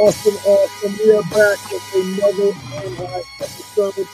[0.00, 0.96] awesome, awesome.
[1.04, 4.06] We are back with another online episode.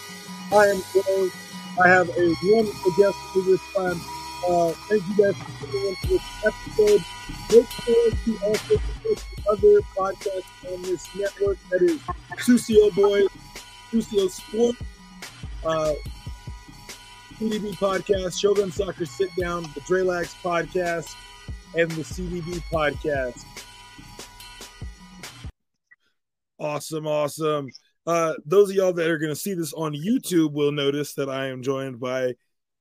[0.53, 1.33] I am joined.
[1.81, 4.01] I have a wonderful guest for this time.
[4.49, 7.05] Uh, thank you guys for tuning in to this episode.
[7.53, 11.59] Make sure to also support the other podcasts on this network.
[11.71, 12.01] That is
[12.39, 13.29] Sucio Boys,
[13.93, 14.77] Sucio Sport,
[15.65, 15.95] uh,
[17.39, 21.15] CDB Podcast, Shogun Soccer Sit Down, the Drelax Podcast,
[21.77, 23.45] and the CDB Podcast.
[26.67, 27.69] Awesome, awesome.
[28.09, 31.31] Uh, those of y'all that are going to see this on YouTube will notice that
[31.31, 32.35] I am joined by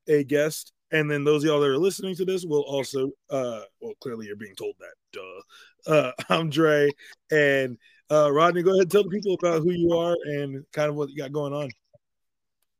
[0.08, 3.62] a guest, and then those of y'all that are listening to this will also, uh,
[3.80, 4.96] well, clearly you're being told that.
[5.14, 5.94] Duh.
[5.94, 6.90] Uh, I'm Dre,
[7.30, 7.78] and
[8.10, 10.96] uh, Rodney, go ahead and tell the people about who you are and kind of
[10.96, 11.70] what you got going on.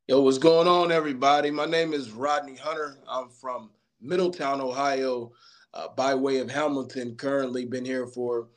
[0.08, 1.52] Yo, what's going on, everybody?
[1.52, 2.98] My name is Rodney Hunter.
[3.08, 3.70] I'm from
[4.02, 5.34] Middletown, Ohio,
[5.76, 7.16] uh, by way of Hamilton.
[7.16, 8.48] Currently, been here for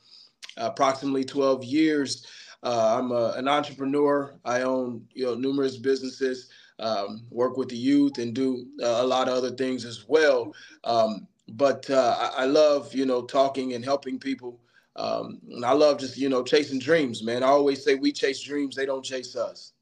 [0.59, 2.27] approximately 12 years.
[2.62, 4.34] Uh, I'm a, an entrepreneur.
[4.45, 6.50] I own you know numerous businesses,
[6.81, 10.53] um, work with the youth, and do uh, a lot of other things as well.
[10.84, 14.61] Um, but uh, I, I, love you know talking and helping people.
[14.97, 17.45] Um, and I love just you know chasing dreams, man.
[17.45, 19.72] I always say we chase dreams; they don't chase us.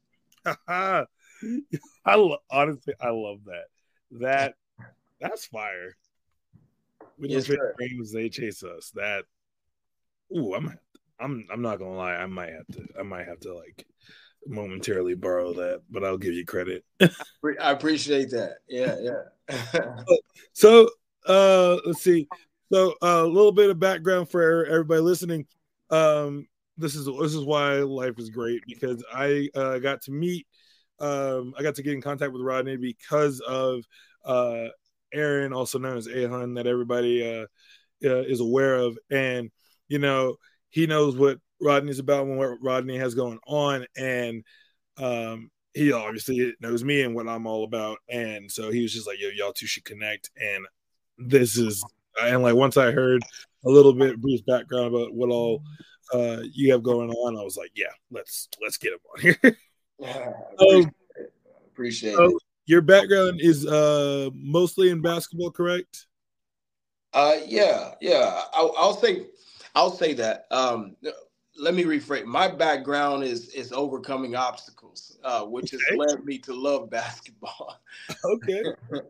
[0.67, 1.05] I
[2.05, 3.65] lo- honestly, I love that.
[4.19, 4.53] That
[5.19, 5.97] that's fire.
[7.17, 8.91] We don't yes, chase dreams; they chase us.
[8.91, 9.25] That
[10.35, 10.77] Ooh, I'm
[11.19, 12.15] I'm I'm not gonna lie.
[12.15, 12.85] I might have to.
[12.99, 13.85] I might have to like
[14.45, 16.83] momentarily borrow that, but I'll give you credit.
[17.01, 18.57] I appreciate that.
[18.67, 20.03] Yeah, yeah.
[20.53, 20.89] so,
[21.25, 22.27] uh, let's see.
[22.71, 25.45] So, uh, a little bit of background for everybody listening.
[25.89, 26.47] Um,
[26.77, 30.45] this is this is why life is great because I uh, got to meet.
[30.99, 33.83] Um, I got to get in contact with Rodney because of
[34.25, 34.67] uh,
[35.13, 37.45] Aaron, also known as Ahun, that everybody uh,
[38.07, 39.49] uh, is aware of, and
[39.87, 40.35] you know,
[40.69, 43.85] he knows what Rodney's about and what Rodney has going on.
[43.97, 44.43] And
[44.97, 47.99] um, he obviously knows me and what I'm all about.
[48.09, 50.29] And so he was just like, yo, y'all two should connect.
[50.37, 50.65] And
[51.17, 51.83] this is,
[52.21, 53.23] and like once I heard
[53.65, 55.63] a little bit Bruce background about what all
[56.13, 59.37] uh, you have going on, I was like, yeah, let's let's get him on here.
[59.99, 61.33] yeah, appreciate, um, it.
[61.71, 62.33] appreciate so it.
[62.65, 66.07] Your background is uh, mostly in basketball, correct?
[67.13, 68.41] Uh, yeah, yeah.
[68.53, 69.27] I, I'll say
[69.75, 70.47] I'll say that.
[70.51, 70.95] Um,
[71.59, 72.25] let me rephrase.
[72.25, 75.83] My background is is overcoming obstacles, uh, which okay.
[75.89, 77.79] has led me to love basketball.
[78.23, 78.63] okay.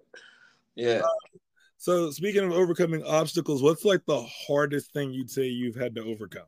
[0.75, 1.01] yeah.
[1.03, 1.38] Uh,
[1.78, 6.03] so speaking of overcoming obstacles, what's like the hardest thing you'd say you've had to
[6.03, 6.47] overcome?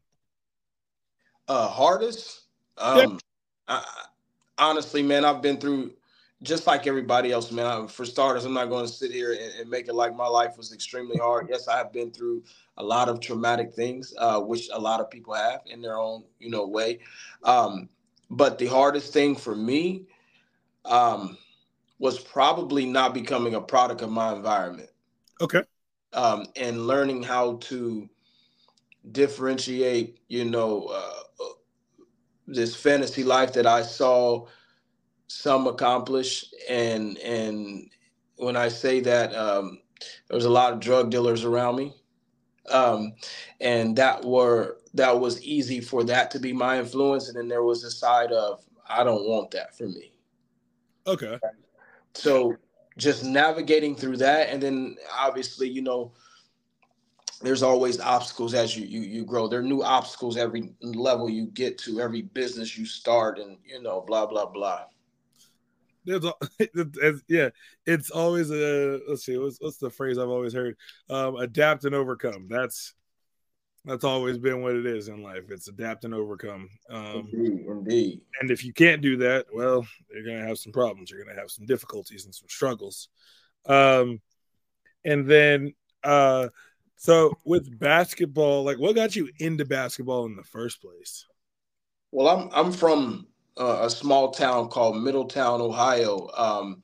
[1.48, 2.42] Uh, hardest?
[2.78, 3.18] Um, yeah.
[3.68, 4.06] I,
[4.58, 5.94] honestly, man, I've been through
[6.42, 7.66] just like everybody else, man.
[7.66, 10.28] I, for starters, I'm not going to sit here and, and, make it like my
[10.28, 11.48] life was extremely hard.
[11.50, 12.44] Yes, I have been through
[12.78, 16.24] a lot of traumatic things, uh, which a lot of people have in their own,
[16.40, 17.00] you know, way.
[17.44, 17.90] Um,
[18.30, 20.06] but the hardest thing for me
[20.86, 21.38] um,
[21.98, 24.90] was probably not becoming a product of my environment.
[25.42, 25.64] Okay.
[26.14, 28.10] Um, and learning how to
[29.12, 31.24] differentiate, you know, uh,
[32.48, 34.48] this fantasy life that I saw
[35.30, 37.90] some accomplish, and and
[38.38, 39.80] when I say that, um,
[40.28, 41.94] there was a lot of drug dealers around me.
[42.70, 43.14] Um,
[43.62, 47.28] and that were that was easy for that to be my influence.
[47.28, 50.12] And then there was a side of i don't want that for me.
[51.08, 51.38] Okay.
[52.14, 52.56] So
[52.98, 54.50] just navigating through that.
[54.50, 56.12] And then obviously you know
[57.42, 59.48] there's always obstacles as you you, you grow.
[59.48, 63.82] There are new obstacles every level you get to every business you start and you
[63.82, 64.86] know blah blah blah
[66.10, 67.50] there's a, yeah,
[67.86, 70.76] it's always a let's see, what's, what's the phrase I've always heard?
[71.10, 72.48] Um, adapt and overcome.
[72.50, 72.94] That's
[73.86, 75.44] that's always been what it is in life.
[75.50, 76.70] It's adapt and overcome.
[76.90, 78.22] Um, indeed, indeed.
[78.42, 81.12] And if you can't do that, well, you're gonna have some problems.
[81.12, 83.10] You're gonna have some difficulties and some struggles.
[83.66, 84.20] Um,
[85.06, 85.74] and then
[86.04, 86.50] uh,
[86.96, 91.26] so with basketball, like what got you into basketball in the first place?
[92.12, 93.28] Well, I'm I'm from
[93.60, 96.30] uh, a small town called Middletown, Ohio.
[96.36, 96.82] Um,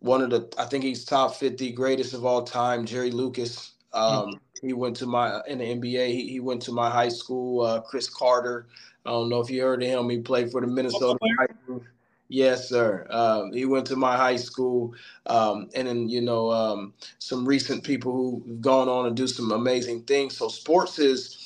[0.00, 3.72] one of the, I think he's top 50 greatest of all time, Jerry Lucas.
[3.92, 4.66] Um, mm-hmm.
[4.66, 7.80] He went to my, in the NBA, he, he went to my high school, uh,
[7.80, 8.66] Cris Carter.
[9.04, 10.08] I don't know if you heard of him.
[10.08, 11.18] He played for the Minnesota
[12.28, 13.06] Yes, sir.
[13.08, 14.94] Um, he went to my high school,
[15.26, 19.50] um, and then you know um, some recent people who've gone on to do some
[19.50, 20.36] amazing things.
[20.36, 21.37] So sports is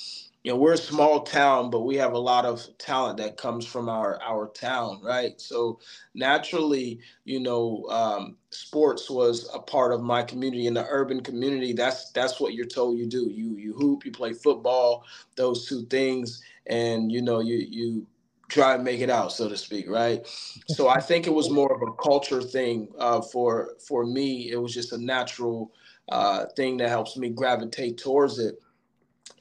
[0.43, 3.67] you know we're a small town but we have a lot of talent that comes
[3.67, 5.41] from our our town right?
[5.41, 5.81] So
[6.15, 11.73] naturally you know um, sports was a part of my community in the urban community.
[11.73, 13.29] That's that's what you're told you do.
[13.31, 15.05] You you hoop you play football
[15.37, 18.07] those two things and you know you you
[18.49, 20.27] try and make it out so to speak right?
[20.69, 24.51] So i think it was more of a culture thing uh, for for me.
[24.51, 25.73] It was just a natural
[26.11, 28.49] uh, thing that helps me gravitate towards it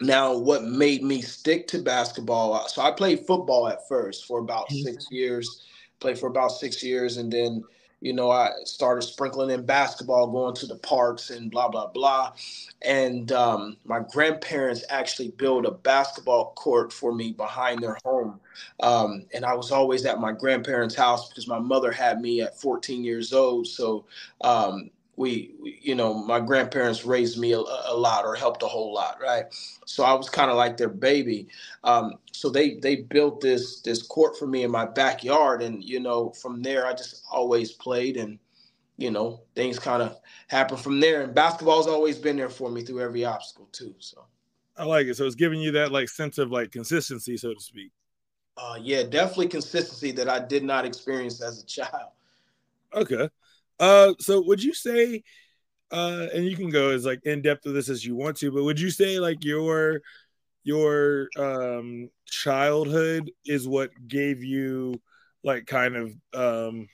[0.01, 2.67] now, what made me stick to basketball?
[2.67, 4.83] So I played football at first for about mm-hmm.
[4.83, 5.63] six years,
[5.99, 7.63] played for about six years, and then
[8.01, 12.33] you know I started sprinkling in basketball, going to the parks and blah blah blah.
[12.81, 18.39] And um, my grandparents actually built a basketball court for me behind their home,
[18.79, 22.59] um, and I was always at my grandparents' house because my mother had me at
[22.59, 23.67] 14 years old.
[23.67, 24.05] So
[24.41, 28.93] um, we, you know, my grandparents raised me a, a, lot or helped a whole
[28.93, 29.45] lot, right?
[29.85, 31.47] So I was kind of like their baby.
[31.83, 35.99] Um, so they they built this this court for me in my backyard, and you
[35.99, 38.39] know, from there I just always played, and
[38.97, 40.17] you know, things kind of
[40.47, 41.23] happened from there.
[41.23, 43.93] And basketball's always been there for me through every obstacle too.
[43.99, 44.25] So
[44.77, 45.17] I like it.
[45.17, 47.91] So it's giving you that like sense of like consistency, so to speak.
[48.57, 52.11] Uh, yeah, definitely consistency that I did not experience as a child.
[52.93, 53.29] Okay.
[53.81, 55.23] Uh, so would you say,
[55.91, 58.51] uh, and you can go as like in depth of this as you want to,
[58.51, 60.01] but would you say like your
[60.63, 64.93] your um childhood is what gave you
[65.43, 66.87] like kind of um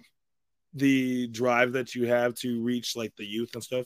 [0.74, 3.86] the drive that you have to reach like the youth and stuff?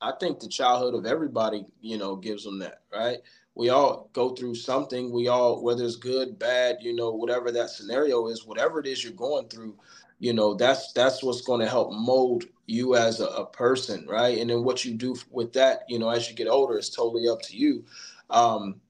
[0.00, 3.18] I think the childhood of everybody, you know, gives them that, right?
[3.54, 5.12] We all go through something.
[5.12, 9.04] We all, whether it's good, bad, you know, whatever that scenario is, whatever it is
[9.04, 9.76] you're going through,
[10.24, 14.38] you know that's that's what's going to help mold you as a, a, person right?
[14.38, 17.28] And then what you do with that you know as you get older is totally
[17.28, 17.84] up to you.
[18.30, 18.80] Um,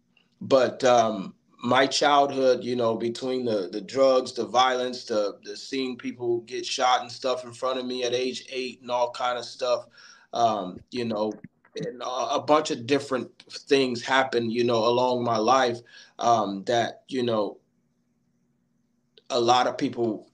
[0.41, 1.35] but um,
[1.65, 6.65] my childhood you know between the the drugs the violence the the seeing people get
[6.65, 9.87] shot and stuff in front of me at age eight and all kind of stuff
[10.35, 11.33] um, you know
[11.85, 15.79] and a bunch of different things happen you know along my life
[16.21, 17.59] um, that you know
[19.31, 20.29] a lot of people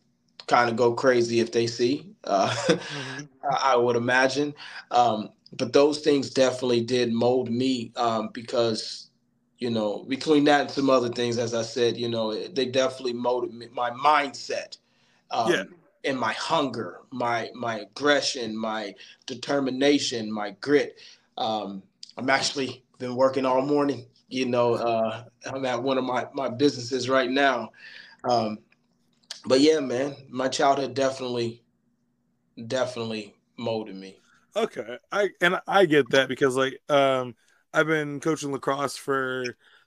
[0.51, 2.11] kind of go crazy if they see.
[2.25, 3.25] Uh, mm-hmm.
[3.63, 4.53] I would imagine.
[4.91, 9.11] Um, but those things definitely did mold me um, because,
[9.59, 13.13] you know, between that and some other things, as I said, you know, they definitely
[13.13, 14.77] molded me, my mindset.
[15.31, 15.65] Um, yeah.
[16.03, 18.95] And my hunger, my my aggression, my
[19.27, 20.99] determination, my grit.
[21.37, 21.83] Um,
[22.17, 24.07] I'm actually been working all morning.
[24.29, 27.73] You know, uh, I'm at one of my my businesses right now,
[28.25, 28.61] um,
[29.47, 31.63] but yeah, man, my childhood definitely,
[32.67, 34.17] definitely molded me.
[34.57, 37.35] Okay, I and I get that because like um
[37.73, 39.45] I've been coaching lacrosse for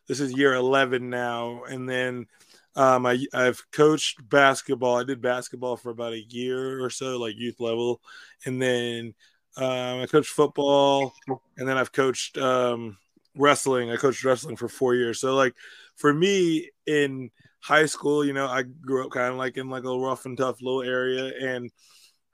[0.07, 2.27] this is year eleven now, and then
[2.75, 4.97] um I I've coached basketball.
[4.97, 8.01] I did basketball for about a year or so, like youth level,
[8.45, 9.13] and then
[9.57, 11.13] um, I coached football,
[11.57, 12.97] and then I've coached um
[13.35, 13.91] wrestling.
[13.91, 15.19] I coached wrestling for four years.
[15.19, 15.56] So like
[15.95, 17.31] for me in
[17.63, 20.38] high school, you know, I grew up kind of like in like a rough and
[20.38, 21.31] tough little area.
[21.42, 21.71] And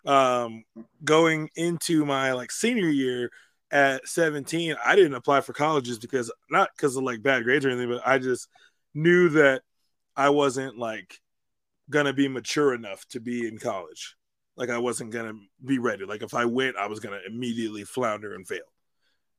[0.06, 0.64] um,
[1.04, 3.30] going into my like senior year
[3.72, 7.70] at 17, I didn't apply for colleges because not because of like bad grades or
[7.70, 8.48] anything, but I just
[8.96, 9.62] knew that
[10.16, 11.20] I wasn't like
[11.92, 14.16] gonna be mature enough to be in college.
[14.58, 15.34] Like I wasn't gonna
[15.64, 16.06] be ready.
[16.06, 18.60] Like if I went, I was gonna immediately flounder and fail.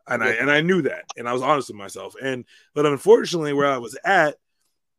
[0.07, 2.15] And I and I knew that, and I was honest with myself.
[2.21, 4.37] And but unfortunately, where I was at,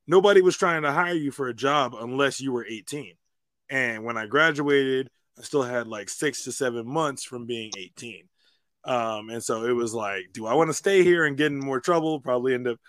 [0.08, 3.14] nobody was trying to hire you for a job unless you were 18.
[3.70, 8.28] And when I graduated, I still had like six to seven months from being 18.
[8.84, 11.60] Um, and so it was like, do I want to stay here and get in
[11.60, 12.20] more trouble?
[12.20, 12.80] Probably end up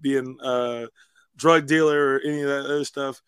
[0.00, 0.88] being a
[1.36, 3.20] drug dealer or any of that other stuff.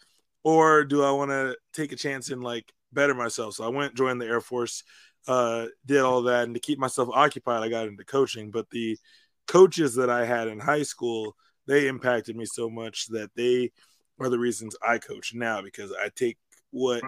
[0.43, 3.55] Or do I want to take a chance and like better myself?
[3.55, 4.83] So I went, joined the Air Force,
[5.27, 6.45] uh, did all that.
[6.45, 8.51] And to keep myself occupied, I got into coaching.
[8.51, 8.99] But the
[9.47, 11.37] coaches that I had in high school,
[11.67, 13.73] they impacted me so much that they
[14.19, 16.39] are the reasons I coach now because I take
[16.71, 17.03] what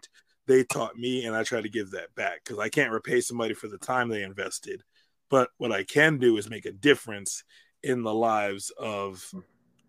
[0.46, 3.54] they taught me and I try to give that back because I can't repay somebody
[3.54, 4.82] for the time they invested.
[5.30, 7.44] But what I can do is make a difference
[7.82, 9.30] in the lives of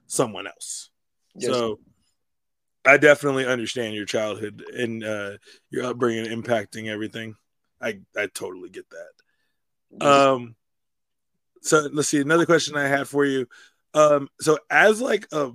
[0.07, 0.89] someone else.
[1.35, 1.51] Yes.
[1.51, 1.79] So
[2.85, 5.37] I definitely understand your childhood and uh,
[5.69, 7.35] your upbringing impacting everything.
[7.81, 10.05] I, I totally get that.
[10.05, 10.55] Um,
[11.61, 12.19] so let's see.
[12.19, 13.47] Another question I had for you
[13.93, 15.51] um, so as like a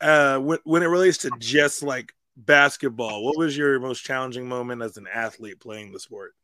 [0.00, 4.82] uh, when, when it relates to just like basketball, what was your most challenging moment
[4.82, 6.34] as an athlete playing the sport?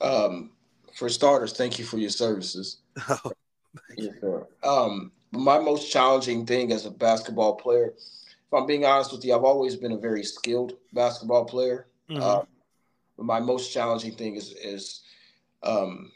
[0.00, 0.52] Um,
[0.94, 2.78] for starters, thank you for your services.
[3.08, 3.32] Oh,
[3.96, 4.46] yes, sir.
[4.64, 9.34] Um, my most challenging thing as a basketball player, if I'm being honest with you,
[9.34, 11.86] I've always been a very skilled basketball player.
[12.08, 12.22] Mm-hmm.
[12.22, 12.42] Uh,
[13.18, 15.02] my most challenging thing is is
[15.62, 16.10] um,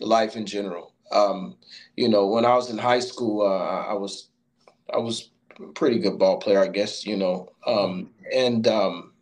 [0.00, 0.89] life in general.
[1.10, 1.56] Um,
[1.96, 4.28] you know, when I was in high school, uh, I was
[4.92, 7.06] I was a pretty good ball player, I guess.
[7.06, 9.12] You know, um, and um,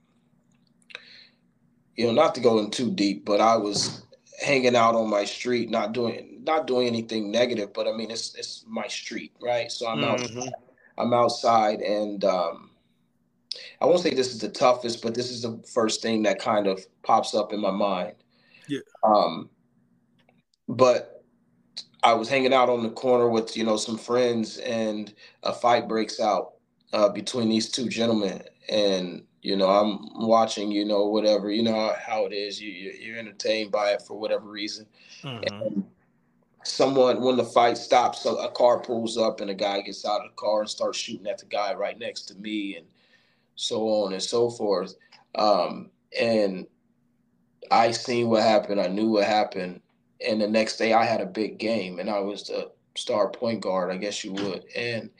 [1.97, 4.02] you know, not to go in too deep, but I was
[4.40, 8.35] hanging out on my street, not doing not doing anything negative, but I mean, it's
[8.35, 9.71] it's my street, right?
[9.71, 10.40] So I'm mm-hmm.
[10.40, 10.49] out,
[10.97, 12.71] I'm outside, and um,
[13.80, 16.66] I won't say this is the toughest, but this is the first thing that kind
[16.66, 18.14] of pops up in my mind.
[18.68, 18.80] Yeah.
[19.02, 19.50] Um,
[20.68, 21.17] but
[22.02, 25.12] I was hanging out on the corner with you know some friends, and
[25.43, 26.52] a fight breaks out
[26.93, 31.95] uh, between these two gentlemen, and you know I'm watching, you know whatever, you know
[32.00, 32.61] how it is.
[32.61, 34.87] You you're entertained by it for whatever reason.
[35.23, 35.81] Mm-hmm.
[36.62, 40.25] someone when the fight stops, so a car pulls up and a guy gets out
[40.25, 42.87] of the car and starts shooting at the guy right next to me, and
[43.57, 44.95] so on and so forth.
[45.35, 46.67] Um, and
[47.73, 48.81] I seen what happened.
[48.81, 49.81] I knew what happened
[50.26, 53.60] and the next day I had a big game and I was the star point
[53.60, 54.64] guard, I guess you would.
[54.75, 55.10] And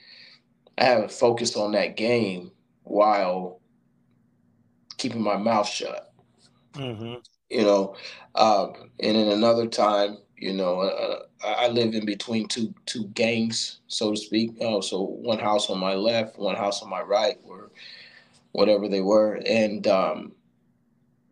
[0.77, 2.51] I haven't focused on that game
[2.83, 3.59] while
[4.97, 6.13] keeping my mouth shut.
[6.73, 7.15] Mm-hmm.
[7.49, 7.95] You know,
[8.35, 13.79] um, and in another time, you know, uh, I live in between two two gangs,
[13.87, 14.51] so to speak.
[14.61, 17.71] Uh, so one house on my left, one house on my right, or
[18.51, 20.31] whatever they were, and um,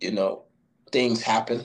[0.01, 0.43] you know,
[0.91, 1.63] things happen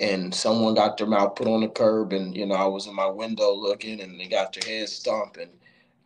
[0.00, 2.94] and someone got their mouth put on the curb and you know i was in
[2.94, 5.50] my window looking and they got their head stomped and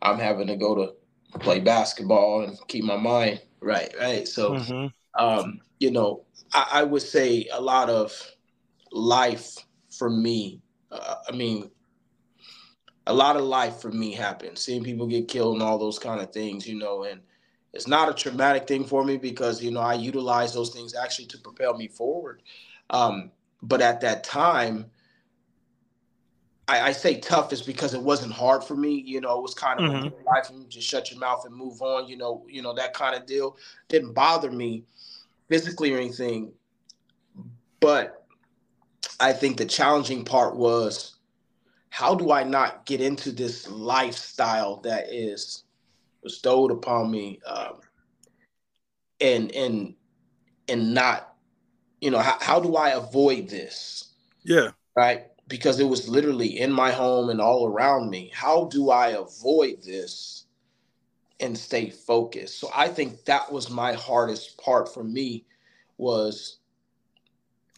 [0.01, 0.93] i'm having to go to
[1.39, 3.41] play basketball and keep my mind.
[3.61, 4.27] Right right.
[4.27, 4.87] So mm-hmm.
[5.21, 6.23] um, you know
[6.53, 8.13] I, I, would say a lot of
[8.91, 9.57] life
[9.97, 11.71] for me uh, i mean
[13.07, 14.57] a lot of life for me happened.
[14.57, 17.21] Seeing people get killed and all those kind of things you know and
[17.73, 21.25] it's not a traumatic thing for me because you know i utilize those things actually
[21.27, 22.41] to propel me forward.
[22.89, 23.31] Um,
[23.63, 24.91] but at that time,
[26.67, 29.01] I, I, say tough is because it wasn't hard for me.
[29.05, 30.25] You know, it was kind of mm-hmm.
[30.25, 32.07] life and just shut your mouth and move on.
[32.07, 34.83] You know, you know that kind of deal didn't bother me
[35.49, 36.51] physically or anything.
[37.79, 38.25] But
[39.19, 41.15] I think the challenging part was
[41.89, 45.63] how do I not get into this lifestyle that is
[46.21, 47.79] bestowed upon me, um,
[49.21, 49.95] and and
[50.67, 51.32] and not
[52.03, 54.09] you know, how, how do I avoid this?
[54.43, 54.71] Yeah.
[54.93, 55.27] Right.
[55.47, 58.29] Because it was literally in my home and all around me.
[58.33, 60.45] How do I avoid this
[61.39, 62.59] and stay focused?
[62.59, 65.45] So I think that was my hardest part for me
[65.97, 66.57] was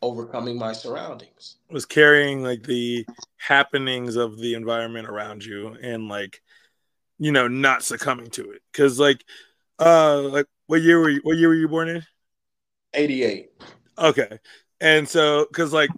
[0.02, 1.58] overcoming my surroundings.
[1.70, 3.06] Was carrying like the
[3.38, 6.42] happenings of the environment around you and like
[7.20, 9.24] you know not succumbing to it cuz like
[9.80, 12.04] uh like what year were you what year were you born in?
[12.96, 13.52] 88.
[13.98, 14.40] Okay.
[14.82, 15.90] And so, because like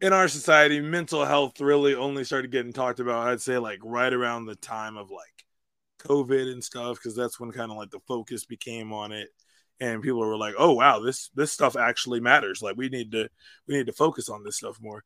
[0.00, 4.12] in our society, mental health really only started getting talked about, I'd say like right
[4.12, 5.44] around the time of like
[6.00, 9.28] COVID and stuff, because that's when kind of like the focus became on it.
[9.80, 12.62] And people were like, oh wow, this this stuff actually matters.
[12.62, 13.28] Like we need to
[13.66, 15.04] we need to focus on this stuff more.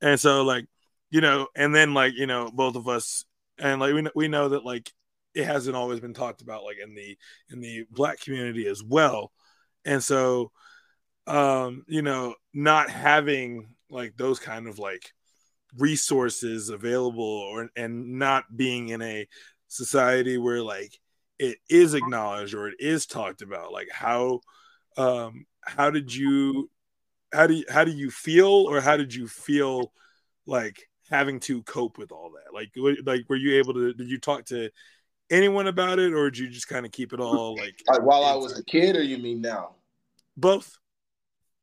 [0.00, 0.66] And so like,
[1.10, 3.24] you know, and then like, you know, both of us
[3.58, 4.90] and like we we know that like
[5.34, 7.16] it hasn't always been talked about like in the
[7.50, 9.32] in the black community as well.
[9.84, 10.50] And so
[11.28, 15.12] um, you know, not having like those kind of like
[15.76, 19.28] resources available or and not being in a
[19.68, 20.98] society where like
[21.38, 23.72] it is acknowledged or it is talked about.
[23.72, 24.40] Like how
[24.96, 26.70] um how did you
[27.32, 29.92] how do you, how do you feel or how did you feel
[30.46, 32.54] like having to cope with all that?
[32.54, 32.70] Like
[33.04, 34.70] like were you able to did you talk to
[35.30, 38.24] anyone about it or did you just kind of keep it all like, like while
[38.24, 39.74] i was a kid or you mean now?
[40.38, 40.78] Both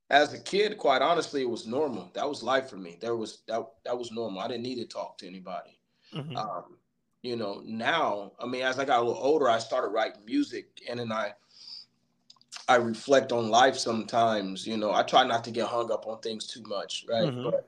[0.10, 2.12] as a kid, quite honestly, it was normal.
[2.14, 2.98] That was life for me.
[3.02, 4.42] There was that that was normal.
[4.42, 5.80] I didn't need to talk to anybody.
[6.14, 6.38] Mm-hmm.
[6.38, 6.78] Um,
[7.24, 10.68] you know, now, I mean, as I got a little older, I started writing music,
[10.88, 11.34] and then I
[12.68, 14.68] I reflect on life sometimes.
[14.68, 17.26] You know, I try not to get hung up on things too much, right?
[17.28, 17.50] Mm-hmm.
[17.50, 17.68] But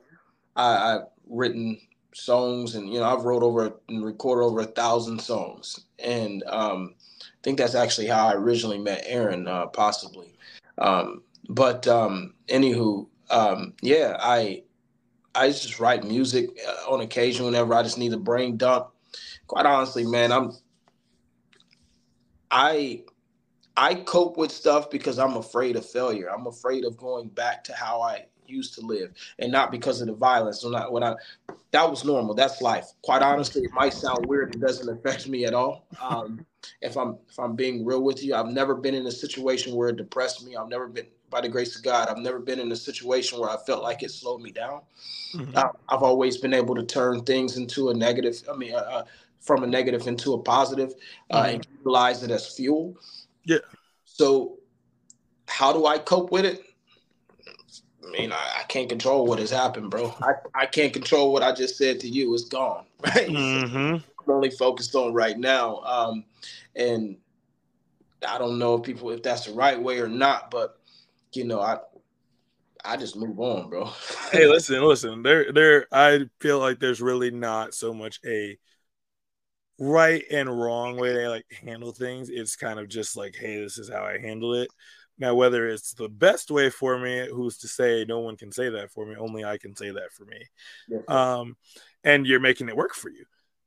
[0.54, 1.80] I, I've written
[2.14, 6.94] songs, and you know, I've wrote over and recorded over a thousand songs, and um,
[7.20, 10.34] I think that's actually how I originally met Aaron, uh, possibly.
[10.78, 14.62] Um, but um, anywho, um, yeah, I
[15.34, 18.88] I just write music uh, on occasion whenever I just need a brain dump.
[19.46, 20.52] Quite honestly, man, I'm
[22.50, 23.04] I
[23.76, 26.30] I cope with stuff because I'm afraid of failure.
[26.30, 30.08] I'm afraid of going back to how I used to live, and not because of
[30.08, 30.60] the violence.
[30.60, 31.14] So not what I
[31.70, 32.34] that was normal.
[32.34, 32.86] That's life.
[33.02, 34.54] Quite honestly, it might sound weird.
[34.54, 35.86] It doesn't affect me at all.
[36.00, 36.44] Um,
[36.80, 39.90] if I'm if I'm being real with you, I've never been in a situation where
[39.90, 40.56] it depressed me.
[40.56, 43.50] I've never been, by the grace of God, I've never been in a situation where
[43.50, 44.80] I felt like it slowed me down.
[45.34, 45.56] Mm-hmm.
[45.56, 48.42] Uh, I've always been able to turn things into a negative.
[48.52, 49.04] I mean, uh, uh
[49.40, 50.94] from a negative into a positive,
[51.30, 51.54] uh, mm-hmm.
[51.54, 52.96] and utilize it as fuel.
[53.44, 53.58] Yeah.
[54.04, 54.58] So,
[55.46, 56.62] how do I cope with it?
[58.06, 60.14] I mean, I, I, can't control what has happened, bro.
[60.22, 62.34] I, I can't control what I just said to you.
[62.34, 63.28] It's gone, right?
[63.28, 63.76] Mm-hmm.
[63.76, 65.78] I'm only focused on right now.
[65.80, 66.24] Um,
[66.74, 67.16] and
[68.26, 70.77] I don't know if people if that's the right way or not, but
[71.32, 71.78] you know, I
[72.84, 73.84] I just move on, bro.
[74.32, 75.22] hey, listen, listen.
[75.22, 75.86] There, there.
[75.92, 78.58] I feel like there's really not so much a
[79.78, 82.30] right and wrong way they like handle things.
[82.30, 84.68] It's kind of just like, hey, this is how I handle it.
[85.18, 88.04] Now, whether it's the best way for me, who's to say?
[88.08, 89.16] No one can say that for me.
[89.16, 90.38] Only I can say that for me.
[90.88, 91.00] Yeah.
[91.08, 91.56] Um,
[92.04, 93.24] and you're making it work for you.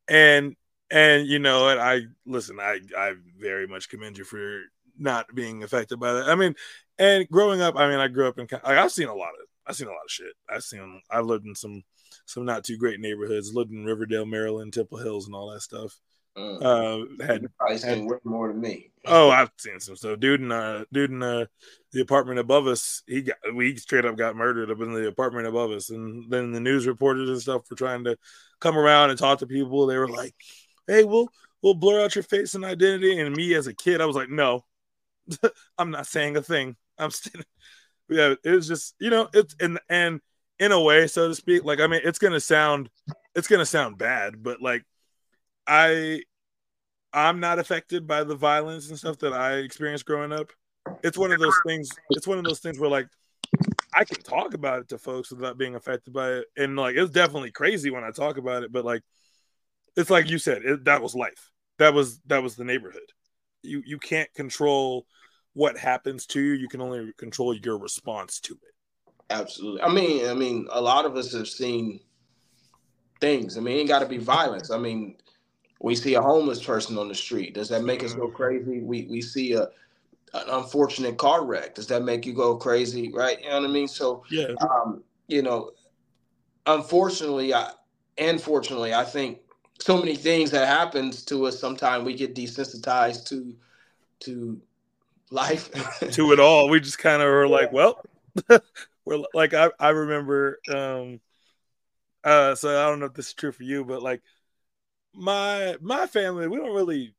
[0.07, 0.55] And
[0.89, 2.59] and you know, and I listen.
[2.59, 4.61] I I very much commend you for
[5.01, 6.29] not being affected by that.
[6.29, 6.55] I mean,
[6.97, 8.47] and growing up, I mean, I grew up in.
[8.51, 9.47] Like, I've seen a lot of.
[9.65, 10.33] I've seen a lot of shit.
[10.49, 11.01] I've seen.
[11.09, 11.83] I've lived in some
[12.25, 13.53] some not too great neighborhoods.
[13.53, 15.99] Lived in Riverdale, Maryland, Temple Hills, and all that stuff.
[16.37, 16.63] Mm.
[16.63, 18.89] Uh, had, probably seen way more than me.
[19.05, 20.19] Oh, I've seen some stuff.
[20.19, 21.45] Dude in uh, dude in uh,
[21.91, 25.47] the apartment above us, he got we straight up got murdered up in the apartment
[25.47, 28.17] above us, and then the news reporters and stuff were trying to
[28.59, 29.85] come around and talk to people.
[29.87, 30.33] They were like,
[30.87, 31.27] "Hey, we'll
[31.61, 34.29] we'll blur out your face and identity." And me as a kid, I was like,
[34.29, 34.63] "No,
[35.77, 36.75] I'm not saying a thing.
[36.97, 37.41] I'm still."
[38.09, 40.21] yeah, it was just you know it's and and
[40.59, 41.63] in a way, so to speak.
[41.63, 42.89] Like I mean, it's gonna sound
[43.35, 44.83] it's gonna sound bad, but like
[45.67, 46.21] I
[47.13, 50.51] I'm not affected by the violence and stuff that I experienced growing up.
[51.03, 51.89] It's one of those things.
[52.11, 53.07] It's one of those things where like
[53.93, 57.11] I can talk about it to folks without being affected by it, and like it's
[57.11, 58.71] definitely crazy when I talk about it.
[58.71, 59.01] But like,
[59.95, 61.51] it's like you said, it, that was life.
[61.79, 63.11] That was that was the neighborhood.
[63.63, 65.05] You you can't control
[65.53, 66.53] what happens to you.
[66.53, 68.73] You can only control your response to it.
[69.29, 69.81] Absolutely.
[69.81, 71.99] I mean, I mean, a lot of us have seen
[73.19, 73.57] things.
[73.57, 74.71] I mean, it ain't got to be violence.
[74.71, 75.15] I mean,
[75.79, 77.53] we see a homeless person on the street.
[77.53, 78.35] Does that make us go mm-hmm.
[78.35, 78.81] crazy?
[78.81, 79.69] We we see a
[80.33, 81.75] an unfortunate car wreck.
[81.75, 83.11] Does that make you go crazy?
[83.11, 83.41] Right?
[83.41, 83.87] You know what I mean?
[83.87, 85.71] So yeah, um, you know,
[86.65, 87.71] unfortunately, I
[88.17, 89.39] and fortunately, I think
[89.81, 91.59] so many things that happens to us.
[91.59, 93.55] Sometimes we get desensitized to
[94.21, 94.61] to
[95.31, 95.71] life,
[96.11, 96.69] to it all.
[96.69, 97.51] We just kind of are yeah.
[97.51, 98.01] like, well,
[99.05, 100.59] we're like I I remember.
[100.73, 101.19] um
[102.23, 104.21] uh So I don't know if this is true for you, but like
[105.13, 107.15] my my family, we don't really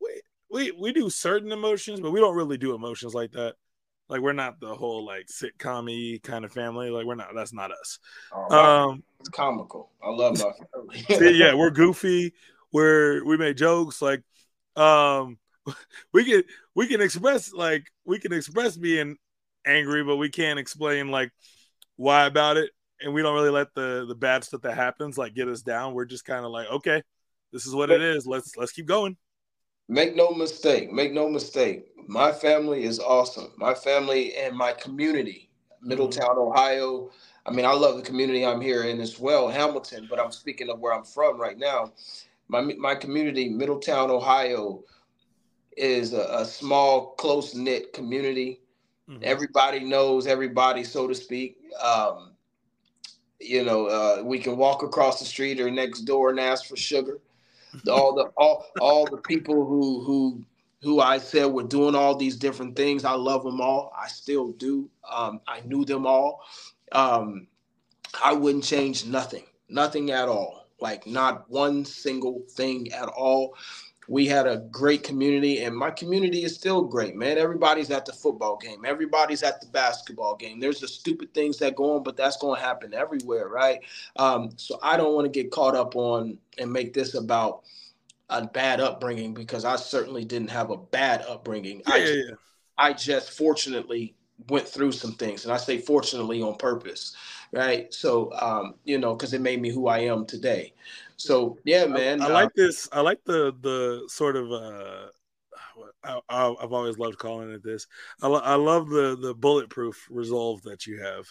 [0.00, 3.56] we we we do certain emotions, but we don't really do emotions like that.
[4.08, 6.90] Like we're not the whole like sitcom kind of family.
[6.90, 7.34] Like we're not.
[7.34, 7.98] That's not us.
[8.32, 9.90] Oh, um, it's comical.
[10.02, 10.38] I love
[10.78, 11.38] my family.
[11.38, 12.34] yeah, we're goofy.
[12.72, 14.02] We're we make jokes.
[14.02, 14.22] Like,
[14.76, 15.38] um,
[16.12, 16.42] we can
[16.74, 19.16] we can express like we can express being
[19.66, 21.30] angry, but we can't explain like
[21.96, 22.70] why about it.
[23.00, 25.94] And we don't really let the the bad stuff that happens like get us down.
[25.94, 27.02] We're just kind of like, okay,
[27.52, 28.26] this is what it is.
[28.26, 29.16] Let's let's keep going.
[29.88, 30.92] Make no mistake.
[30.92, 31.86] Make no mistake.
[32.08, 33.52] My family is awesome.
[33.56, 35.48] My family and my community,
[35.80, 36.52] Middletown, mm-hmm.
[36.52, 37.10] Ohio.
[37.46, 40.06] I mean, I love the community I'm here in as well, Hamilton.
[40.08, 41.92] But I'm speaking of where I'm from right now.
[42.48, 44.82] My my community, Middletown, Ohio,
[45.76, 48.60] is a, a small, close knit community.
[49.08, 49.22] Mm-hmm.
[49.22, 51.56] Everybody knows everybody, so to speak.
[51.82, 52.32] Um,
[53.40, 56.76] you know, uh, we can walk across the street or next door and ask for
[56.76, 57.20] sugar
[57.88, 60.44] all the all all the people who who
[60.82, 63.04] who I said were doing all these different things.
[63.04, 63.92] I love them all.
[63.96, 64.88] I still do.
[65.10, 66.42] Um, I knew them all.
[66.92, 67.46] Um,
[68.22, 70.66] I wouldn't change nothing, nothing at all.
[70.80, 73.54] Like not one single thing at all.
[74.06, 77.36] We had a great community and my community is still great man.
[77.36, 78.84] Everybody's at the football game.
[78.86, 80.60] Everybody's at the basketball game.
[80.60, 83.80] There's the stupid things that go on but that's going to happen everywhere right?
[84.16, 87.62] Um, so i don't want to get caught up on and make this about
[88.30, 91.82] a bad upbringing because i certainly didn't have a bad upbringing.
[91.86, 92.34] Yeah, I, just, yeah.
[92.78, 94.14] I just fortunately
[94.48, 97.16] went through some things and i say fortunately on purpose
[97.52, 100.72] right so um, you know because it made me who i am today
[101.18, 102.22] so yeah, man.
[102.22, 102.88] I, I uh, like this.
[102.92, 104.50] I like the the sort of.
[104.50, 105.08] uh
[106.04, 107.86] I, have always loved calling it this.
[108.22, 111.26] I, I love the the bulletproof resolve that you have,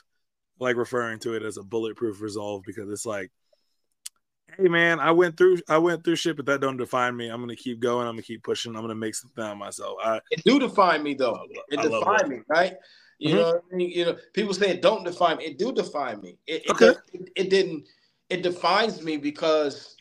[0.59, 3.31] like referring to it as a bulletproof resolve because it's like,
[4.55, 7.27] hey man, I went through I went through shit, but that don't define me.
[7.27, 8.07] I'm gonna keep going.
[8.07, 8.75] I'm gonna keep pushing.
[8.75, 9.97] I'm gonna make something out of myself.
[10.03, 11.45] I, it do define me though.
[11.69, 12.73] It define me, right?
[13.19, 13.37] You mm-hmm.
[13.37, 13.89] know what I mean?
[13.89, 15.45] You know, people say it don't define me.
[15.45, 16.37] It do define me.
[16.45, 16.93] It, it okay.
[17.13, 17.87] it, it didn't.
[18.29, 19.95] It defines me because,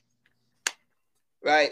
[1.45, 1.71] right?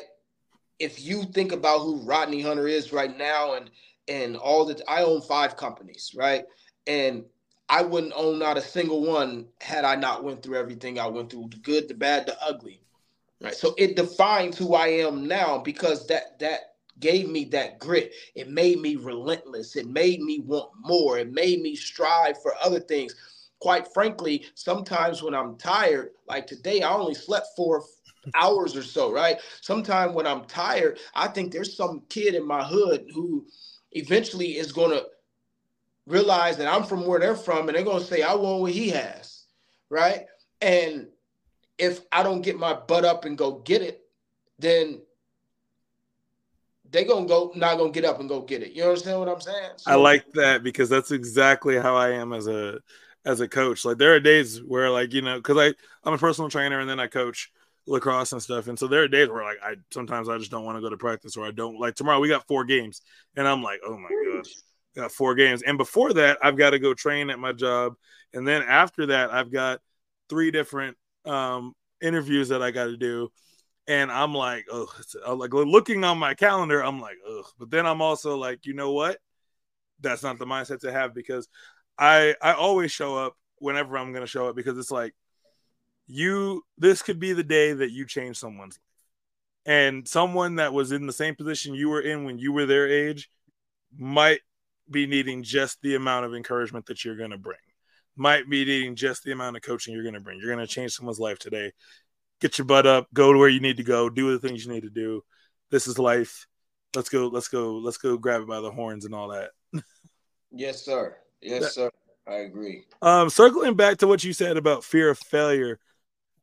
[0.78, 3.70] If you think about who Rodney Hunter is right now, and
[4.08, 6.44] and all that, I own five companies, right?
[6.86, 7.24] And
[7.68, 11.30] I wouldn't own not a single one had I not went through everything I went
[11.30, 12.80] through, the good, the bad, the ugly.
[13.40, 13.54] Right.
[13.54, 16.60] So it defines who I am now because that that
[17.00, 18.12] gave me that grit.
[18.34, 19.76] It made me relentless.
[19.76, 21.18] It made me want more.
[21.18, 23.14] It made me strive for other things.
[23.58, 27.82] Quite frankly, sometimes when I'm tired, like today, I only slept four
[28.34, 29.38] hours or so, right?
[29.60, 33.46] Sometimes when I'm tired, I think there's some kid in my hood who
[33.92, 35.06] eventually is to
[36.06, 38.72] realize that I'm from where they're from and they're going to say, I want what
[38.72, 39.44] he has,
[39.90, 40.26] right?
[40.60, 41.08] And
[41.78, 44.00] if I don't get my butt up and go get it,
[44.58, 45.00] then
[46.90, 48.72] they gonna go not gonna get up and go get it.
[48.72, 49.70] You understand what I'm saying?
[49.76, 52.78] So, I like that because that's exactly how I am as a
[53.24, 53.84] as a coach.
[53.84, 55.74] Like there are days where like you know because I
[56.06, 57.50] I'm a personal trainer and then I coach
[57.86, 60.64] lacrosse and stuff, and so there are days where like I sometimes I just don't
[60.64, 63.02] want to go to practice or I don't like tomorrow we got four games
[63.36, 64.52] and I'm like oh my gosh
[64.96, 67.94] got four games and before that I've got to go train at my job
[68.32, 69.80] and then after that I've got
[70.28, 73.30] three different um interviews that I got to do
[73.86, 74.88] and I'm like, oh,
[75.34, 77.44] like looking on my calendar, I'm like, ugh.
[77.58, 79.18] But then I'm also like, you know what?
[80.00, 81.48] That's not the mindset to have because
[81.98, 85.14] I I always show up whenever I'm gonna show up because it's like
[86.06, 88.80] you this could be the day that you change someone's life.
[89.66, 92.88] And someone that was in the same position you were in when you were their
[92.88, 93.30] age
[93.96, 94.40] might
[94.90, 97.58] be needing just the amount of encouragement that you're gonna bring.
[98.16, 100.38] Might be needing just the amount of coaching you're gonna bring.
[100.40, 101.72] You're gonna change someone's life today
[102.40, 104.72] get your butt up, go to where you need to go, do the things you
[104.72, 105.22] need to do.
[105.70, 106.46] This is life.
[106.94, 109.50] Let's go, let's go, let's go grab it by the horns and all that.
[110.52, 111.16] yes, sir.
[111.40, 111.90] Yes, sir.
[112.26, 112.84] I agree.
[113.02, 115.78] Um, circling back to what you said about fear of failure.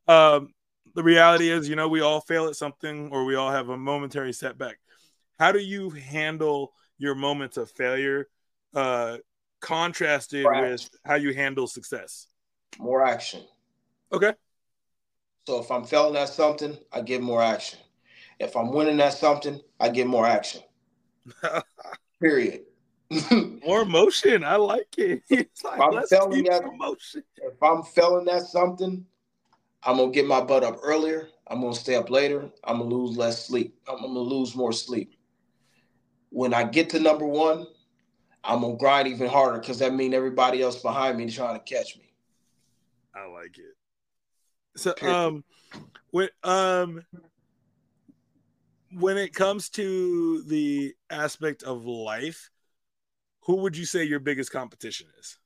[0.06, 0.52] Um,
[0.94, 3.76] the reality is, you know, we all fail at something or we all have a
[3.76, 4.78] momentary setback.
[5.38, 6.72] How do you handle
[7.02, 8.28] your moments of failure
[8.74, 9.18] uh
[9.60, 12.28] contrasted with how you handle success?
[12.78, 13.42] More action.
[14.12, 14.32] Okay.
[15.46, 17.78] So if I'm failing at something, I get more action.
[18.38, 20.62] If I'm winning at something, I get more action.
[22.20, 22.62] Period.
[23.64, 24.44] more emotion.
[24.44, 25.22] I like it.
[25.30, 26.62] It's like, if I'm failing at.
[27.36, 29.04] If I'm failing at something,
[29.82, 31.28] I'm gonna get my butt up earlier.
[31.48, 32.50] I'm gonna stay up later.
[32.64, 33.74] I'm gonna lose less sleep.
[33.88, 35.14] I'm gonna lose more sleep.
[36.32, 37.66] When I get to number one,
[38.42, 41.64] I'm gonna grind even harder because that means everybody else behind me is trying to
[41.64, 42.10] catch me.
[43.14, 43.76] I like it.
[44.76, 45.44] So um
[46.10, 47.02] when um
[48.92, 52.50] when it comes to the aspect of life,
[53.42, 55.38] who would you say your biggest competition is?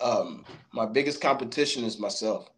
[0.00, 2.50] Um, my biggest competition is myself.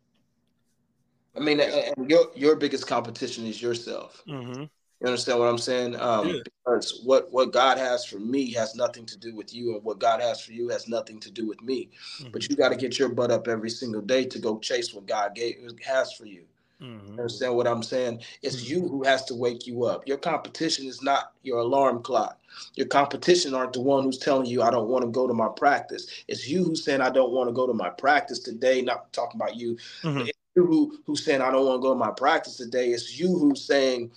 [1.36, 4.22] I mean, and your your biggest competition is yourself.
[4.26, 4.64] Mm-hmm.
[5.00, 5.96] You understand what I'm saying?
[6.00, 6.40] Um, yeah.
[6.44, 9.98] Because what what God has for me has nothing to do with you, and what
[9.98, 11.90] God has for you has nothing to do with me.
[12.18, 12.30] Mm-hmm.
[12.32, 15.06] But you got to get your butt up every single day to go chase what
[15.06, 16.44] God gave has for you.
[16.80, 17.06] Mm-hmm.
[17.06, 18.22] You understand what I'm saying?
[18.42, 18.74] It's mm-hmm.
[18.74, 20.06] you who has to wake you up.
[20.06, 22.38] Your competition is not your alarm clock.
[22.74, 25.48] Your competition aren't the one who's telling you I don't want to go to my
[25.48, 26.06] practice.
[26.28, 28.82] It's you who's saying I don't want to go to my practice today.
[28.82, 29.76] Not talking about you.
[30.02, 30.20] Mm-hmm.
[30.20, 32.88] It's you who, who's saying I don't want to go to my practice today.
[32.88, 34.10] It's you who's saying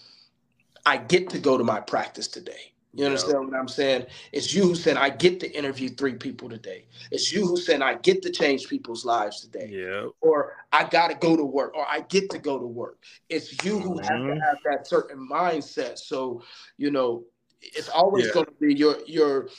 [0.89, 2.73] I get to go to my practice today.
[2.95, 4.07] You understand what I'm saying?
[4.31, 6.85] It's you who said I get to interview three people today.
[7.11, 9.69] It's you who said I get to change people's lives today.
[9.71, 10.07] Yeah.
[10.21, 11.75] Or I got to go to work.
[11.75, 13.03] Or I get to go to work.
[13.29, 13.99] It's you who mm-hmm.
[13.99, 14.39] have to mm-hmm.
[14.39, 15.99] have that certain mindset.
[15.99, 16.41] So
[16.77, 17.23] you know,
[17.61, 18.33] it's always yeah.
[18.33, 19.49] going to be your your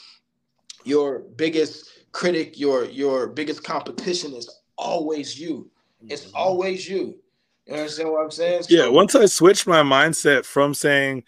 [0.83, 2.59] your biggest critic.
[2.59, 5.71] Your your biggest competition is always you.
[6.09, 6.35] It's mm-hmm.
[6.35, 7.20] always you.
[7.71, 8.63] You understand what I'm saying?
[8.63, 8.87] So, yeah.
[8.89, 11.23] Once I switched my mindset from saying,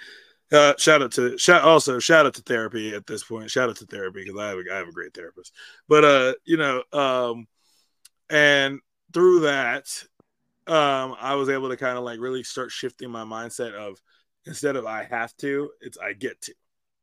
[0.51, 3.49] uh, shout out to shout also shout out to therapy at this point.
[3.49, 5.53] Shout out to therapy because I have a, I have a great therapist.
[5.87, 7.47] But uh, you know, um,
[8.29, 8.79] and
[9.13, 9.85] through that,
[10.67, 13.99] um, I was able to kind of like really start shifting my mindset of
[14.45, 16.53] instead of I have to, it's I get to,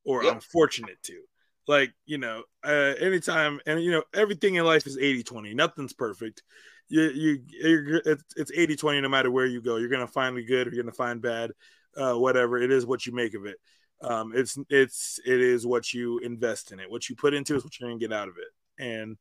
[0.04, 0.34] or yep.
[0.34, 1.20] I'm fortunate to.
[1.66, 5.92] Like, you know, uh, anytime, and you know, everything in life is 80 20, nothing's
[5.92, 6.42] perfect
[6.90, 9.76] you you you it's it's 80 20 no matter where you go.
[9.76, 11.52] You're gonna find the good or you're gonna find bad
[11.96, 12.58] uh, whatever.
[12.58, 13.56] It is what you make of it.
[14.02, 16.90] Um, it's it's it is what you invest in it.
[16.90, 18.82] What you put into is what you're gonna get out of it.
[18.82, 19.16] And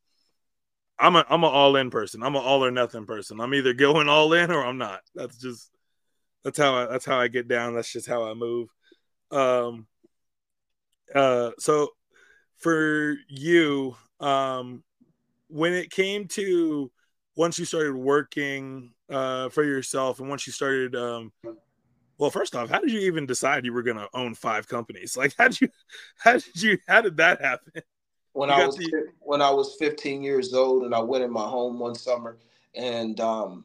[0.98, 2.24] i'm a i'm an all-in person.
[2.24, 3.40] I'm an all or nothing person.
[3.40, 5.02] I'm either going all in or i'm not.
[5.16, 5.70] That's just
[6.44, 7.76] that's how i that's how i get down.
[7.76, 8.70] That's just how i move.
[9.32, 9.88] Um
[11.14, 11.90] uh so
[12.60, 14.84] for you, um,
[15.48, 16.92] when it came to
[17.40, 21.32] once you started working uh, for yourself and once you started um,
[22.18, 25.16] well first off how did you even decide you were going to own five companies?
[25.16, 25.70] Like how did you
[26.18, 27.82] how did you how did that happen?
[28.34, 29.08] When i was the...
[29.22, 32.38] when i was 15 years old and i went in my home one summer
[32.76, 33.64] and um,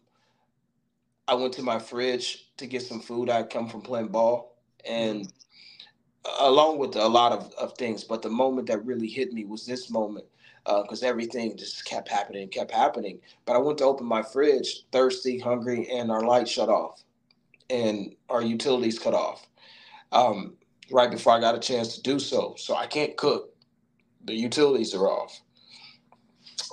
[1.26, 3.28] i went to my fridge to get some food.
[3.28, 4.56] I come from playing ball
[4.88, 5.32] and
[6.38, 9.66] along with a lot of, of things but the moment that really hit me was
[9.66, 10.26] this moment
[10.64, 13.20] because uh, everything just kept happening, kept happening.
[13.44, 17.02] But I went to open my fridge, thirsty, hungry, and our light shut off,
[17.70, 19.46] and our utilities cut off
[20.12, 20.54] um,
[20.90, 22.54] right before I got a chance to do so.
[22.56, 23.50] So I can't cook.
[24.24, 25.38] The utilities are off.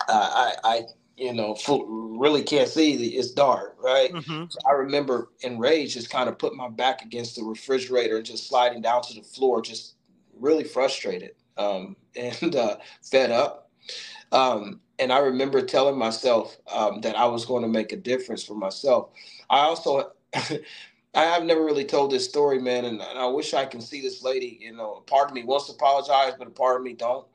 [0.07, 0.81] Uh, I, I,
[1.17, 1.85] you know, full,
[2.17, 2.93] really can't see.
[2.93, 4.11] It's dark, right?
[4.11, 4.45] Mm-hmm.
[4.49, 8.47] So I remember enraged, just kind of put my back against the refrigerator and just
[8.47, 9.95] sliding down to the floor, just
[10.39, 13.70] really frustrated um, and uh, fed up
[14.31, 18.43] um, and I remember telling myself um, that I was going to make a difference
[18.43, 19.09] for myself.
[19.49, 23.65] I also, I have never really told this story, man, and, and, I wish I
[23.65, 24.59] can see this lady.
[24.61, 27.25] You know, part of me wants to apologize, but a part of me don't,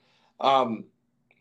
[0.40, 0.84] um,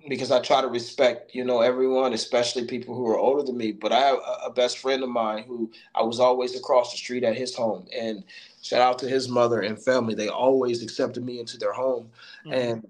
[0.10, 3.72] because I try to respect, you know, everyone, especially people who are older than me.
[3.72, 6.98] But I have a, a best friend of mine who I was always across the
[6.98, 8.24] street at his home, and
[8.64, 10.16] shout out to his mother and family.
[10.16, 12.10] They always accepted me into their home,
[12.46, 12.54] mm-hmm.
[12.54, 12.88] and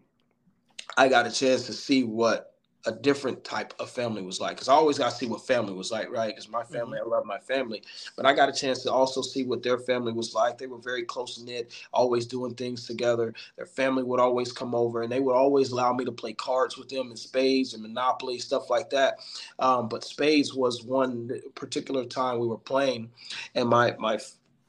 [0.98, 2.56] I got a chance to see what
[2.88, 5.74] a different type of family was like because I always got to see what family
[5.74, 6.30] was like, right?
[6.30, 7.12] Because my family, mm-hmm.
[7.12, 7.82] I love my family,
[8.16, 10.58] but I got a chance to also see what their family was like.
[10.58, 13.34] They were very close knit, always doing things together.
[13.58, 16.78] Their family would always come over, and they would always allow me to play cards
[16.78, 19.16] with them and spades and Monopoly stuff like that.
[19.60, 23.10] Um, but spades was one particular time we were playing,
[23.56, 24.20] and my my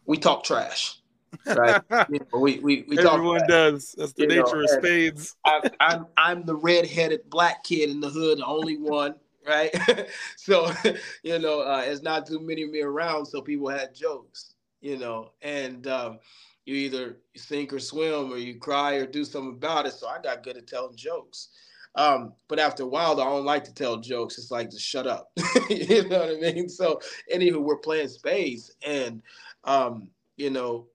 [0.07, 1.01] we talked trash
[1.47, 1.83] right?
[2.11, 3.95] you know, we we, we everyone does.
[3.97, 5.37] That's the nature know, of spades.
[5.45, 9.15] I, I'm I'm the red-headed black kid in the hood, the only one,
[9.47, 9.71] right?
[10.37, 10.71] so
[11.23, 14.99] you know, uh, it's not too many of me around, so people had jokes, you
[14.99, 15.87] know, and.
[15.87, 16.19] Um,
[16.67, 19.93] you either sink or swim, or you cry or do something about it.
[19.93, 21.51] So I got good at telling jokes.
[21.97, 24.37] Um, but after a while, I don't like to tell jokes.
[24.37, 25.31] It's like to shut up.
[25.71, 26.69] you know what I mean?
[26.69, 27.01] So,
[27.35, 29.23] anywho, we're playing spades, and
[29.65, 30.89] um, you know,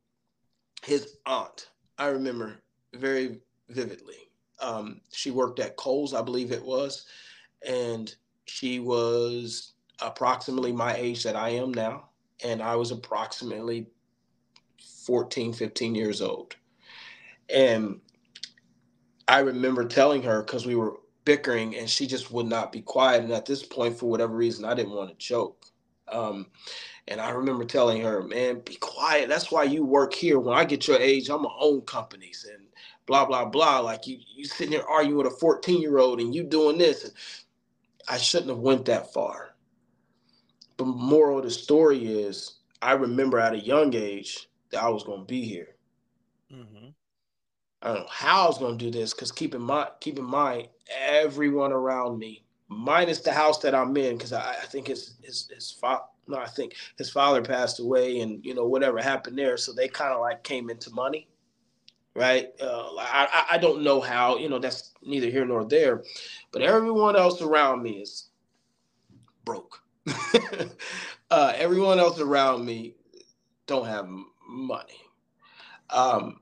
[0.85, 2.61] his aunt, I remember
[2.93, 3.39] very
[3.69, 4.29] vividly.
[4.59, 7.05] Um, she worked at Kohl's, I believe it was,
[7.67, 8.13] and
[8.45, 12.09] she was approximately my age that I am now.
[12.43, 13.87] And I was approximately
[15.05, 16.55] 14, 15 years old.
[17.53, 17.99] And
[19.27, 23.23] I remember telling her because we were bickering and she just would not be quiet.
[23.23, 25.65] And at this point, for whatever reason, I didn't want to choke.
[26.07, 26.47] Um,
[27.07, 29.27] and I remember telling her, man, be quiet.
[29.27, 30.39] That's why you work here.
[30.39, 32.65] When I get your age, I'm gonna own companies and
[33.05, 33.79] blah, blah, blah.
[33.79, 37.03] Like you you sitting there arguing with a 14 year old and you doing this.
[37.03, 37.13] And
[38.07, 39.55] I shouldn't have went that far.
[40.77, 45.03] But moral of the story is I remember at a young age that I was
[45.03, 45.75] gonna be here.
[46.53, 46.89] Mm-hmm.
[47.81, 50.25] I don't know how I was gonna do this because keep in mind, keep in
[50.25, 55.15] mind, everyone around me, minus the house that I'm in, because I, I, think his
[55.21, 59.38] his his, fa- no, I think his father passed away, and you know whatever happened
[59.38, 59.57] there.
[59.57, 61.27] So they kind of like came into money,
[62.15, 62.47] right?
[62.62, 64.38] Uh, I I don't know how.
[64.38, 66.03] You know that's neither here nor there,
[66.51, 68.29] but everyone else around me is
[69.43, 69.84] broke.
[71.29, 72.95] uh, everyone else around me
[73.67, 74.07] don't have
[74.47, 75.01] money.
[75.89, 76.39] Um,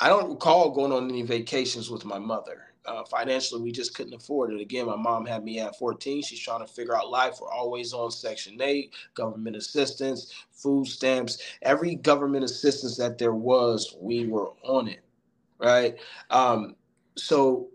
[0.00, 4.14] I don't recall going on any vacations with my mother uh, financially, we just couldn't
[4.14, 4.60] afford it.
[4.60, 6.22] Again, my mom had me at 14.
[6.22, 7.38] She's trying to figure out life.
[7.40, 13.94] We're always on Section 8, government assistance, food stamps, every government assistance that there was,
[14.00, 15.00] we were on it,
[15.58, 15.96] right?
[16.30, 16.76] Um,
[17.14, 17.68] so,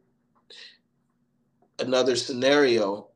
[1.77, 3.07] another scenario,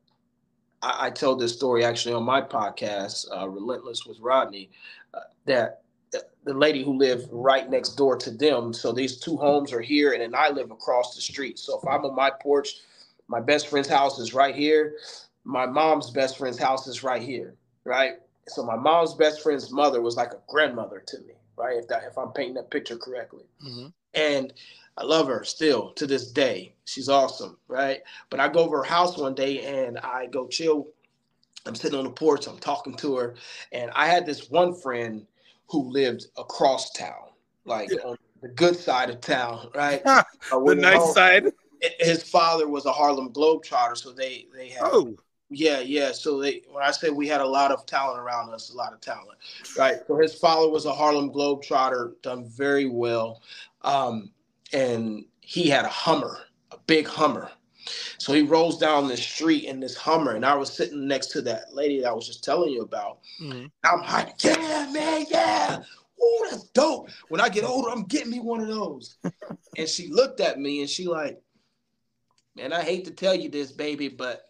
[0.84, 4.70] I, I told this story actually on my podcast, uh, Relentless with Rodney,
[5.16, 8.74] uh, that the lady who lived right next door to them.
[8.74, 11.60] So these two homes are here, and then I live across the street.
[11.60, 12.76] So if I'm on my porch,
[13.28, 14.96] my best friend's house is right here.
[15.44, 18.14] My mom's best friend's house is right here, right?
[18.48, 21.78] So my mom's best friend's mother was like a grandmother to me, right?
[21.78, 23.44] If that if I'm painting that picture correctly.
[23.66, 23.88] Mm-hmm.
[24.14, 24.54] And
[24.98, 26.74] I love her still to this day.
[26.86, 28.02] She's awesome, right?
[28.30, 30.88] But I go over her house one day and I go chill.
[31.66, 33.36] I'm sitting on the porch, I'm talking to her,
[33.74, 35.28] and I had this one friend
[35.70, 37.30] who lived across town,
[37.66, 38.00] like yeah.
[38.00, 40.02] on the good side of town, right?
[40.06, 41.52] uh, the nice home, side.
[42.00, 44.82] His father was a Harlem Globetrotter, so they they had.
[44.84, 45.16] Oh.
[45.50, 46.12] Yeah, yeah.
[46.12, 48.92] So they when I say we had a lot of talent around us, a lot
[48.92, 49.38] of talent,
[49.78, 49.96] right?
[50.06, 53.42] So his father was a Harlem Globetrotter, done very well,
[53.84, 54.30] um,
[54.74, 56.40] and he had a Hummer,
[56.72, 57.50] a big Hummer.
[58.18, 61.42] So he rolls down the street in this Hummer, and I was sitting next to
[61.44, 63.20] that lady that I was just telling you about.
[63.42, 63.68] Mm-hmm.
[63.84, 65.80] I'm like, yeah, man, yeah.
[66.22, 67.10] Oh, that's dope.
[67.30, 69.18] When I get older, I'm getting me one of those.
[69.78, 71.42] and she looked at me and she like,
[72.56, 74.50] man, I hate to tell you this, baby, but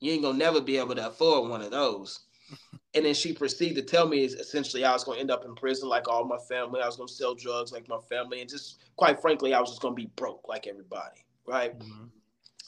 [0.00, 2.20] you ain't gonna never be able to afford one of those.
[2.92, 5.54] And then she proceeded to tell me essentially I was going to end up in
[5.54, 6.80] prison like all my family.
[6.80, 8.40] I was going to sell drugs like my family.
[8.40, 11.24] And just quite frankly, I was just going to be broke like everybody.
[11.46, 11.78] Right.
[11.78, 12.06] Mm-hmm.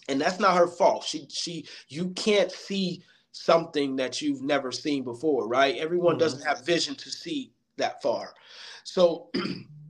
[0.09, 1.05] And that's not her fault.
[1.05, 5.49] She, she, you can't see something that you've never seen before.
[5.49, 5.77] Right.
[5.77, 6.21] Everyone mm-hmm.
[6.21, 8.35] doesn't have vision to see that far.
[8.85, 9.31] So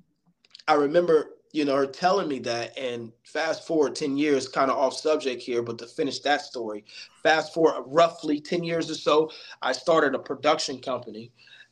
[0.68, 2.76] I remember you know, her telling me that.
[2.78, 6.84] And fast forward 10 years, kind of off subject here, but to finish that story,
[7.22, 11.30] fast forward roughly 10 years or so, I started a production company.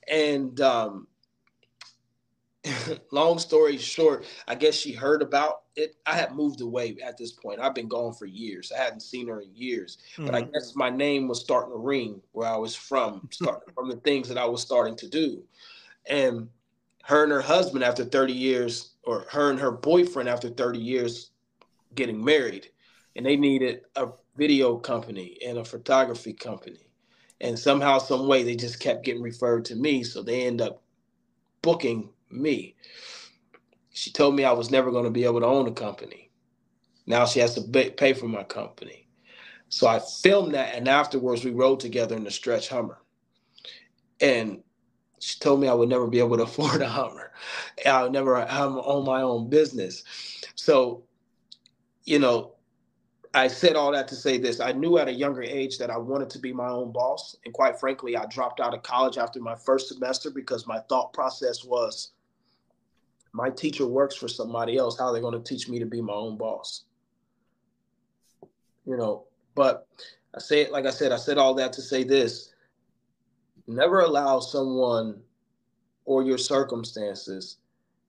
[0.09, 1.07] And um,
[3.13, 5.97] long story short, I guess she heard about it.
[6.07, 7.61] I had moved away at this point.
[7.61, 8.73] I've been gone for years.
[8.73, 9.99] I hadn't seen her in years.
[10.13, 10.27] Mm-hmm.
[10.27, 10.53] But I mm-hmm.
[10.53, 14.29] guess my name was starting to ring where I was from, starting from the things
[14.29, 15.43] that I was starting to do.
[16.07, 16.49] And
[17.05, 21.31] her and her husband, after 30 years, or her and her boyfriend after 30 years
[21.95, 22.69] getting married
[23.17, 26.87] and they needed a video company and a photography company
[27.41, 30.83] and somehow some way they just kept getting referred to me so they end up
[31.63, 32.75] booking me
[33.93, 36.31] she told me i was never going to be able to own a company
[37.07, 39.07] now she has to pay for my company
[39.69, 42.99] so i filmed that and afterwards we rode together in the stretch hummer
[44.21, 44.63] and
[45.21, 47.33] she told me I would never be able to afford a Hummer.
[47.87, 50.03] I would never own my own business.
[50.57, 51.05] So,
[52.05, 52.55] you know,
[53.33, 54.59] I said all that to say this.
[54.59, 57.37] I knew at a younger age that I wanted to be my own boss.
[57.45, 61.13] And quite frankly, I dropped out of college after my first semester because my thought
[61.13, 62.11] process was
[63.33, 64.99] my teacher works for somebody else.
[64.99, 66.85] How are they going to teach me to be my own boss?
[68.87, 69.87] You know, but
[70.35, 72.53] I say it like I said, I said all that to say this
[73.67, 75.21] Never allow someone
[76.05, 77.59] or your circumstances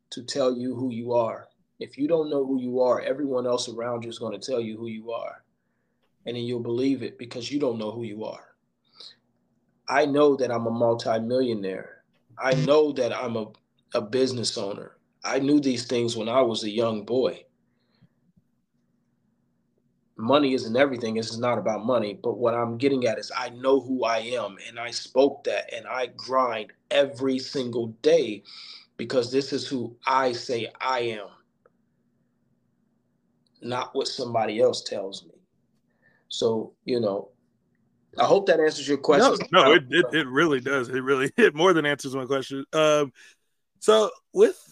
[0.10, 1.50] to tell you who you are.
[1.80, 4.60] If you don't know who you are, everyone else around you is going to tell
[4.60, 5.44] you who you are.
[6.26, 8.56] And then you'll believe it because you don't know who you are.
[9.88, 12.04] I know that I'm a multimillionaire.
[12.38, 13.48] I know that I'm a,
[13.94, 14.96] a business owner.
[15.24, 17.46] I knew these things when I was a young boy
[20.22, 21.16] money isn't everything.
[21.16, 22.18] This is not about money.
[22.22, 25.74] But what I'm getting at is I know who I am and I spoke that
[25.74, 28.44] and I grind every single day
[28.98, 31.28] because this is who I say I am,
[33.62, 35.34] not what somebody else tells me.
[36.30, 37.30] So, you know,
[38.18, 39.38] I hope that answers your question.
[39.52, 40.90] No, no it, it, it really does.
[40.90, 42.64] It really it more than answers my question.
[42.74, 43.12] Um,
[43.80, 44.71] so with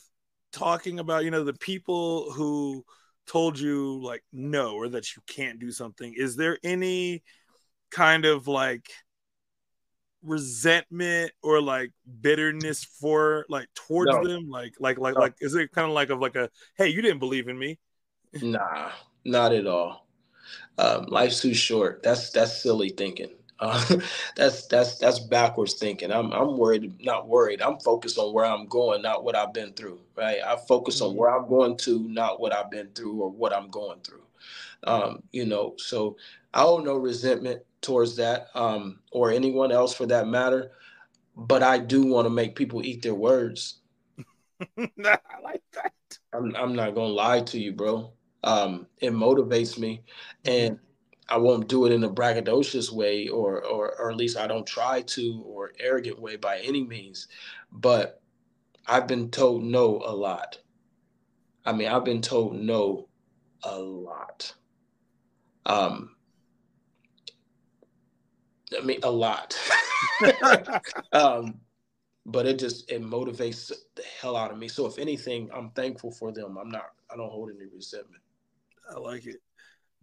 [0.51, 2.85] talking about, you know, the people who
[3.27, 7.21] told you like no or that you can't do something is there any
[7.91, 8.89] kind of like
[10.23, 14.27] resentment or like bitterness for like towards no.
[14.27, 14.49] them?
[14.49, 15.21] Like like like no.
[15.21, 17.79] like is it kind of like of like a hey you didn't believe in me.
[18.41, 18.91] Nah
[19.25, 20.07] not at all.
[20.77, 22.03] Um life's too short.
[22.03, 23.83] That's that's silly thinking uh,
[24.35, 26.11] that's that's that's backwards thinking.
[26.11, 27.61] I'm I'm worried, not worried.
[27.61, 29.99] I'm focused on where I'm going, not what I've been through.
[30.15, 30.39] Right?
[30.45, 31.19] I focus on mm-hmm.
[31.19, 34.23] where I'm going to, not what I've been through or what I'm going through.
[34.85, 36.15] Um, you know, so
[36.53, 40.71] I don't know resentment towards that, um, or anyone else for that matter.
[41.35, 43.79] But I do want to make people eat their words.
[44.77, 44.89] I
[45.43, 45.93] like that.
[46.33, 48.11] I'm I'm not gonna lie to you, bro.
[48.43, 50.03] Um, it motivates me,
[50.45, 50.79] and
[51.29, 54.65] I won't do it in a braggadocious way or, or or at least I don't
[54.65, 57.27] try to or arrogant way by any means.
[57.71, 58.21] But
[58.87, 60.57] I've been told no a lot.
[61.65, 63.07] I mean, I've been told no
[63.63, 64.53] a lot.
[65.65, 66.15] Um
[68.77, 69.55] I mean a lot.
[71.11, 71.59] um
[72.25, 74.67] but it just it motivates the hell out of me.
[74.67, 76.57] So if anything, I'm thankful for them.
[76.57, 78.23] I'm not I don't hold any resentment.
[78.89, 79.41] I like it.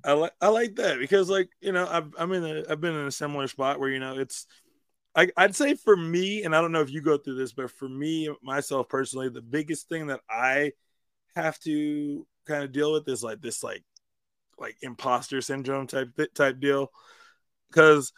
[0.05, 2.95] I like I like that because like you know I've I'm in a I've been
[2.95, 4.47] in a similar spot where you know it's
[5.15, 7.71] I, I'd say for me and I don't know if you go through this but
[7.71, 10.73] for me myself personally the biggest thing that I
[11.35, 13.83] have to kind of deal with is like this like
[14.59, 16.91] like imposter syndrome type type deal.
[17.71, 18.13] Because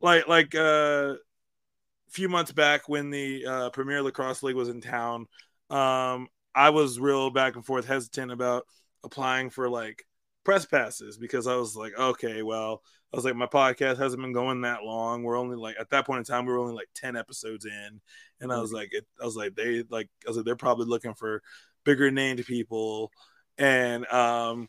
[0.00, 4.80] like like uh, a few months back when the uh, Premier Lacrosse League was in
[4.80, 5.26] town
[5.70, 8.66] um I was real back and forth hesitant about
[9.02, 10.04] applying for like
[10.44, 12.82] press passes because I was like, okay, well,
[13.12, 15.22] I was like, my podcast hasn't been going that long.
[15.22, 18.00] We're only like at that point in time, we were only like 10 episodes in.
[18.40, 18.76] And I was mm-hmm.
[18.76, 21.42] like, it, I was like, they like, I was like, they're probably looking for
[21.84, 23.10] bigger named people.
[23.58, 24.68] And um,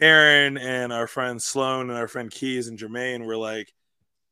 [0.00, 3.72] Aaron and our friend Sloan and our friend Keys and Jermaine were like,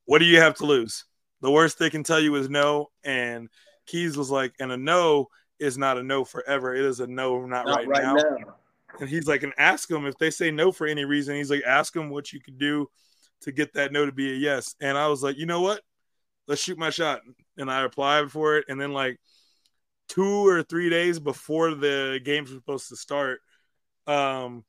[0.04, 1.04] "What do you have to lose?
[1.40, 3.48] The worst they can tell you is no." And
[3.86, 6.74] Keys was like, "And a no is not a no forever.
[6.74, 8.14] It is a no, not, not right, right now.
[8.14, 8.56] now."
[9.00, 11.64] And he's like, "And ask them if they say no for any reason." He's like,
[11.64, 12.88] "Ask them what you could do
[13.42, 15.82] to get that no to be a yes." And I was like, "You know what?
[16.46, 17.22] Let's shoot my shot."
[17.56, 19.20] And I applied for it, and then like
[20.08, 23.40] two or three days before the games were supposed to start,
[24.06, 24.64] um,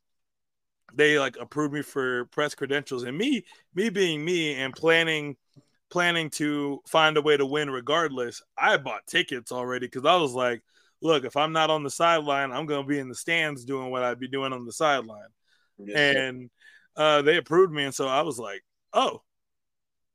[0.94, 3.04] they like approved me for press credentials.
[3.04, 5.36] And me, me being me and planning
[5.90, 10.34] planning to find a way to win regardless, I bought tickets already because I was
[10.34, 10.62] like,
[11.06, 14.04] look, if I'm not on the sideline, I'm gonna be in the stands doing what
[14.04, 15.30] I'd be doing on the sideline.
[15.78, 16.50] Yes, and
[16.98, 19.22] uh, they approved me, and so I was like, oh,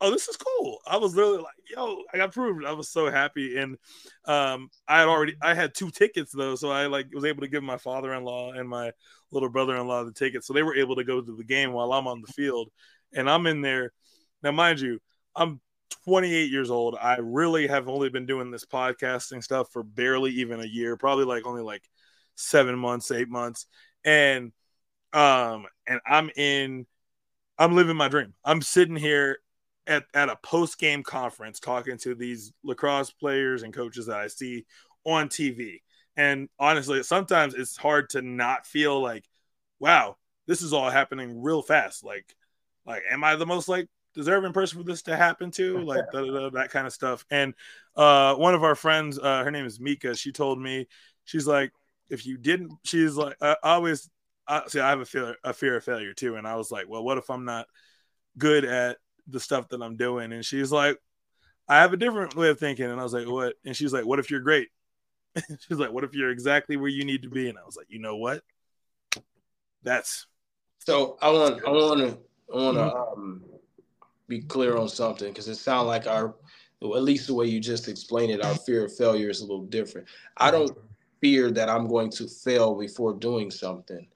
[0.01, 0.79] oh, this is cool.
[0.87, 2.65] I was literally like, yo, I got approved.
[2.65, 3.59] I was so happy.
[3.59, 3.77] And
[4.25, 7.49] um, I had already I had two tickets though, so I like was able to
[7.49, 8.93] give my father-in-law and my
[9.31, 10.47] little brother-in-law the tickets.
[10.47, 12.71] So they were able to go to the game while I'm on the field.
[13.13, 13.93] And I'm in there.
[14.43, 15.01] Now, mind you,
[15.35, 15.61] I'm
[16.05, 16.97] 28 years old.
[17.01, 21.25] I really have only been doing this podcasting stuff for barely even a year, probably
[21.25, 21.89] like only like
[22.35, 23.67] seven months, eight months.
[24.05, 24.53] And
[25.13, 26.87] um, and I'm in
[27.59, 28.35] I'm living my dream.
[28.45, 29.39] I'm sitting here
[29.87, 34.29] at, at a post game conference talking to these lacrosse players and coaches that I
[34.29, 34.65] see
[35.05, 35.83] on TV.
[36.17, 39.25] And honestly, sometimes it's hard to not feel like,
[39.79, 40.17] wow,
[40.47, 42.05] this is all happening real fast.
[42.05, 42.35] Like,
[42.87, 45.79] like, am I the most like deserving person for this to happen to?
[45.85, 47.25] Like da, da, da, that kind of stuff.
[47.31, 47.55] And
[47.97, 50.15] uh, one of our friends, uh, her name is Mika.
[50.15, 50.87] She told me,
[51.25, 51.73] she's like,
[52.09, 54.11] if you didn't, she's like, I always,
[54.47, 56.37] I, see, I have a fear, a fear of failure too.
[56.37, 57.67] And I was like, well, what if I'm not
[58.39, 58.99] good at
[59.29, 60.33] the stuff that I'm doing.
[60.33, 60.99] And she's like,
[61.69, 62.87] I have a different way of thinking.
[62.87, 63.55] And I was like, what?
[63.65, 64.69] And she's like, what if you're great?
[65.37, 67.49] she's like, what if you're exactly where you need to be?
[67.49, 68.43] And I was like, you know what?
[69.83, 70.27] That's
[70.81, 72.19] so I want I want to
[72.53, 73.21] I want to mm-hmm.
[73.21, 73.43] um,
[74.31, 76.35] be clear on something because it sounds like our
[76.83, 79.67] at least the way you just explained it, our fear of failure is a little
[79.67, 80.09] different.
[80.39, 80.73] I don't
[81.21, 84.07] fear that I'm going to fail before doing something.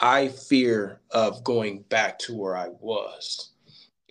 [0.00, 3.50] I fear of going back to where I was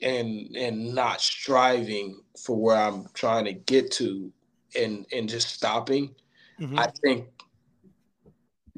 [0.01, 4.31] and and not striving for where I'm trying to get to
[4.79, 6.15] and and just stopping,
[6.59, 6.79] mm-hmm.
[6.79, 7.27] I think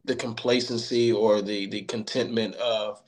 [0.06, 3.04] the complacency or the the contentment of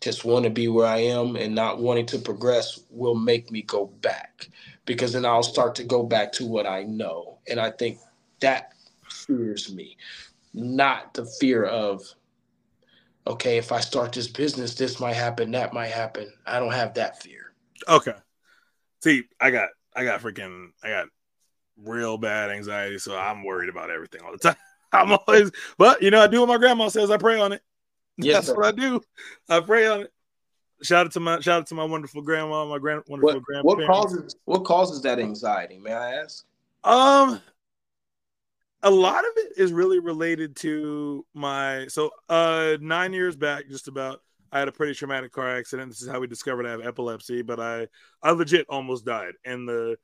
[0.00, 3.62] just want to be where I am and not wanting to progress will make me
[3.62, 4.48] go back
[4.86, 7.38] because then I'll start to go back to what I know.
[7.48, 7.98] And I think
[8.40, 8.72] that
[9.08, 9.96] fears me,
[10.54, 12.02] not the fear of
[13.26, 16.32] okay, if I start this business, this might happen, that might happen.
[16.46, 17.52] I don't have that fear.
[17.88, 18.14] Okay.
[19.02, 21.08] See, I got I got freaking I got
[21.76, 24.56] real bad anxiety, so I'm worried about everything all the time.
[24.92, 27.62] I'm always but you know, I do what my grandma says, I pray on it.
[28.22, 28.54] Yes, That's sir.
[28.54, 29.00] what I do.
[29.48, 30.12] I pray on it.
[30.82, 33.66] Shout out to my shout out to my wonderful grandma, my grand wonderful what, grandpa.
[33.66, 36.44] What causes what causes that anxiety, may I ask?
[36.84, 37.40] Um
[38.82, 43.88] a lot of it is really related to my so uh nine years back just
[43.88, 44.20] about
[44.52, 47.42] i had a pretty traumatic car accident this is how we discovered i have epilepsy
[47.42, 47.86] but i
[48.22, 49.96] i legit almost died and the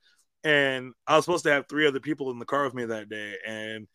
[0.44, 3.08] and i was supposed to have three other people in the car with me that
[3.08, 3.86] day and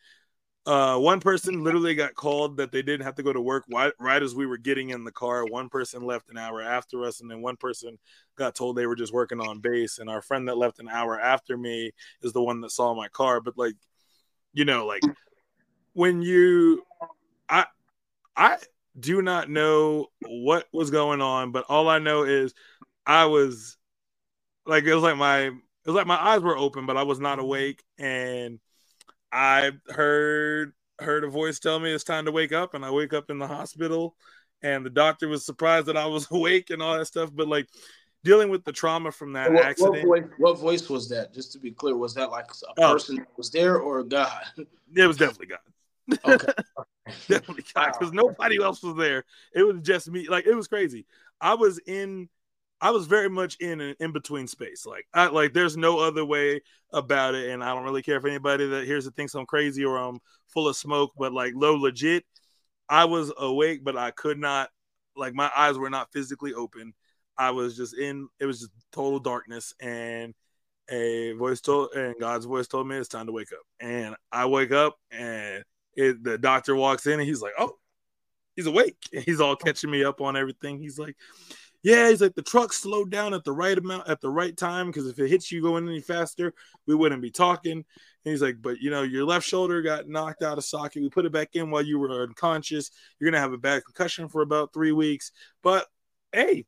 [0.65, 3.93] uh one person literally got called that they didn't have to go to work right,
[3.99, 5.45] right as we were getting in the car.
[5.45, 7.97] One person left an hour after us and then one person
[8.35, 9.97] got told they were just working on base.
[9.97, 11.91] And our friend that left an hour after me
[12.21, 13.41] is the one that saw my car.
[13.41, 13.75] But like
[14.53, 15.01] you know like
[15.93, 16.83] when you
[17.49, 17.65] i
[18.35, 18.57] i
[18.99, 22.53] do not know what was going on but all i know is
[23.05, 23.77] i was
[24.65, 25.53] like it was like my it
[25.85, 27.83] was like my eyes were open but i was not awake.
[27.97, 28.59] And
[29.31, 33.13] i heard heard a voice tell me it's time to wake up and i wake
[33.13, 34.15] up in the hospital
[34.61, 37.67] and the doctor was surprised that i was awake and all that stuff but like
[38.23, 40.07] dealing with the trauma from that what, accident.
[40.07, 41.33] What voice, what voice, was that?
[41.33, 42.93] Just to be clear, was that like a oh.
[42.93, 44.43] person that was there or a God?
[44.93, 45.59] It was definitely God.
[46.25, 46.51] Okay.
[47.29, 48.23] definitely God, because wow.
[48.23, 49.23] nobody else was there.
[49.53, 50.27] It was just me.
[50.27, 51.05] Like it was crazy.
[51.39, 52.27] I was in.
[52.81, 54.85] I was very much in an in between space.
[54.85, 56.61] Like, I like, there's no other way
[56.91, 59.85] about it, and I don't really care if anybody that hears it thinks I'm crazy
[59.85, 61.11] or I'm full of smoke.
[61.17, 62.25] But like, low legit,
[62.89, 64.69] I was awake, but I could not.
[65.15, 66.93] Like, my eyes were not physically open
[67.41, 70.33] I was just in it was just total darkness and
[70.89, 73.63] a voice told and God's voice told me it's time to wake up.
[73.79, 75.63] And I wake up and
[75.95, 77.77] it, the doctor walks in and he's like, "Oh,
[78.55, 80.79] he's awake." And he's all catching me up on everything.
[80.79, 81.15] He's like,
[81.83, 84.87] yeah, he's like the truck slowed down at the right amount at the right time
[84.87, 86.53] because if it hits you going any faster,
[86.85, 87.71] we wouldn't be talking.
[87.73, 87.85] And
[88.31, 91.01] he's like, but you know, your left shoulder got knocked out of socket.
[91.01, 92.91] We put it back in while you were unconscious.
[93.19, 95.31] You're gonna have a bad concussion for about three weeks,
[95.63, 95.87] but
[96.31, 96.65] hey,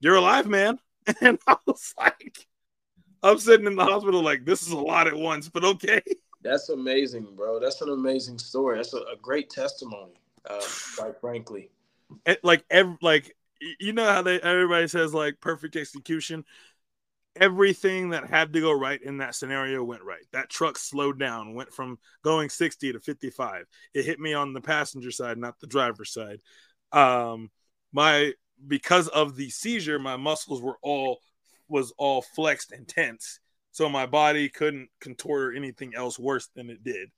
[0.00, 0.78] you're alive, man.
[1.20, 2.46] And I was like,
[3.24, 6.00] I'm sitting in the hospital like this is a lot at once, but okay.
[6.42, 7.58] That's amazing, bro.
[7.58, 8.76] That's an amazing story.
[8.76, 10.60] That's a, a great testimony, uh,
[10.96, 11.70] quite frankly.
[12.24, 13.34] It, like every like
[13.80, 16.44] you know how they everybody says like perfect execution.
[17.36, 20.24] Everything that had to go right in that scenario went right.
[20.32, 23.64] That truck slowed down, went from going 60 to 55.
[23.94, 26.40] It hit me on the passenger side, not the driver's side.
[26.92, 27.50] Um,
[27.92, 28.32] my
[28.66, 31.20] because of the seizure, my muscles were all
[31.68, 33.40] was all flexed and tense,
[33.70, 37.10] so my body couldn't contort or anything else worse than it did.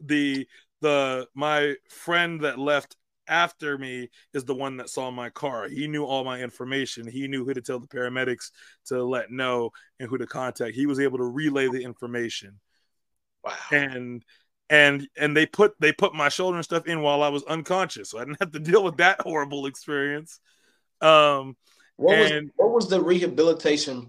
[0.00, 0.48] The
[0.80, 2.96] the my friend that left
[3.28, 5.68] after me is the one that saw my car.
[5.68, 7.06] He knew all my information.
[7.06, 8.50] He knew who to tell the paramedics
[8.86, 10.74] to let know and who to contact.
[10.74, 12.60] He was able to relay the information.
[13.44, 13.52] Wow.
[13.72, 14.24] And
[14.70, 18.10] and and they put they put my shoulder and stuff in while I was unconscious,
[18.10, 20.40] so I didn't have to deal with that horrible experience.
[21.00, 21.56] Um,
[21.96, 24.08] what and, was what was the rehabilitation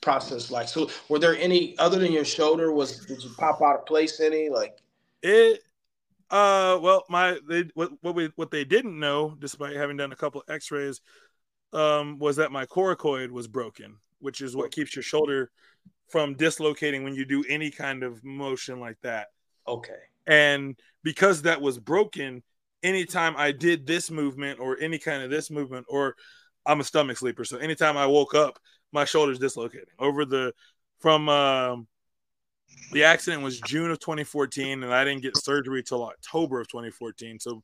[0.00, 0.68] process like?
[0.68, 2.72] So, were there any other than your shoulder?
[2.72, 4.48] Was did you pop out of place any?
[4.48, 4.78] Like
[5.22, 5.62] it
[6.30, 10.16] uh, well, my they what what we what they didn't know, despite having done a
[10.16, 11.00] couple of X-rays,
[11.72, 15.50] um, was that my coracoid was broken, which is what keeps your shoulder
[16.08, 19.28] from dislocating when you do any kind of motion like that.
[19.66, 19.98] Okay.
[20.26, 22.42] And because that was broken,
[22.82, 26.14] anytime I did this movement or any kind of this movement, or
[26.66, 28.58] I'm a stomach sleeper, so anytime I woke up,
[28.92, 30.52] my shoulder's dislocating over the
[31.00, 31.86] from um
[32.92, 37.38] the accident was June of 2014, and I didn't get surgery till October of 2014.
[37.38, 37.62] So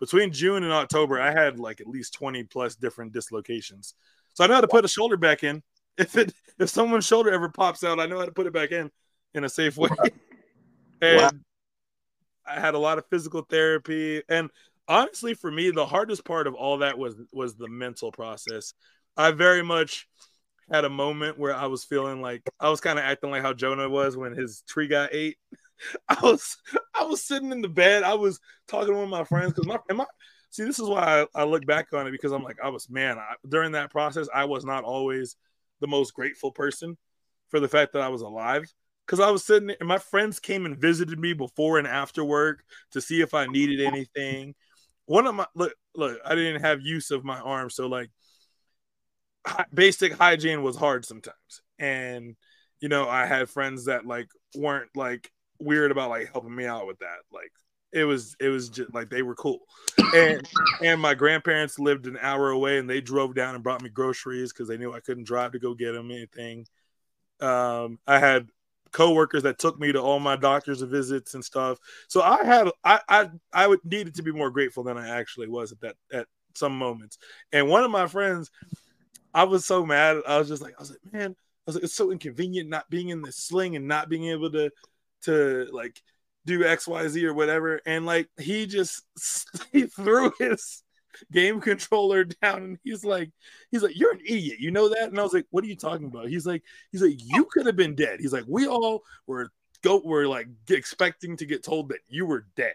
[0.00, 3.94] between June and October, I had like at least 20 plus different dislocations.
[4.34, 5.62] So I know how to put a shoulder back in.
[5.98, 8.70] If it if someone's shoulder ever pops out, I know how to put it back
[8.70, 8.90] in
[9.32, 9.88] in a safe way.
[11.00, 11.30] and wow.
[12.46, 14.50] I had a lot of physical therapy, and
[14.88, 18.74] honestly, for me, the hardest part of all that was was the mental process.
[19.16, 20.06] I very much
[20.70, 23.52] had a moment where I was feeling like I was kind of acting like how
[23.52, 25.36] Jonah was when his tree got ate.
[26.08, 26.56] I was
[26.94, 28.02] I was sitting in the bed.
[28.02, 30.06] I was talking to one of my friends because my, my
[30.50, 32.88] see this is why I, I, look back on it because I'm like I was
[32.88, 35.36] man I, during that process I was not always
[35.80, 36.96] the most grateful person
[37.48, 38.64] for the fact that I was alive
[39.06, 42.24] because I was sitting there, and my friends came and visited me before and after
[42.24, 44.54] work to see if I needed anything.
[45.04, 48.10] One of my look look I didn't have use of my arm so like
[49.72, 51.62] basic hygiene was hard sometimes.
[51.78, 52.36] And
[52.80, 56.86] you know, I had friends that like weren't like weird about like helping me out
[56.86, 57.18] with that.
[57.32, 57.52] Like
[57.92, 59.60] it was it was just like they were cool.
[60.14, 60.46] And
[60.82, 64.52] and my grandparents lived an hour away and they drove down and brought me groceries
[64.52, 66.66] because they knew I couldn't drive to go get them anything.
[67.40, 68.48] Um, I had
[68.92, 71.78] coworkers that took me to all my doctor's visits and stuff.
[72.08, 75.48] So I had I I I would needed to be more grateful than I actually
[75.48, 77.18] was at that at some moments.
[77.52, 78.50] And one of my friends
[79.36, 80.22] I was so mad.
[80.26, 81.34] I was just like, I was like, man, I
[81.66, 84.70] was like, it's so inconvenient not being in this sling and not being able to
[85.24, 86.00] to like
[86.46, 87.82] do X, Y, Z or whatever.
[87.84, 89.02] And like he just
[89.72, 90.82] he threw his
[91.30, 93.30] game controller down and he's like,
[93.70, 95.10] he's like, You're an idiot, you know that?
[95.10, 96.30] And I was like, What are you talking about?
[96.30, 98.20] He's like, he's like, you could have been dead.
[98.20, 102.46] He's like, we all were go were like expecting to get told that you were
[102.56, 102.74] dead.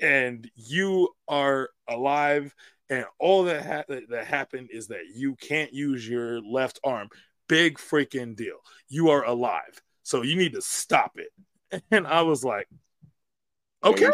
[0.00, 2.54] And you are alive
[2.90, 7.08] and all that ha- that happened is that you can't use your left arm.
[7.48, 8.58] Big freaking deal.
[8.88, 11.30] You are alive, so you need to stop it.
[11.92, 12.66] And I was like,
[13.84, 14.10] okay.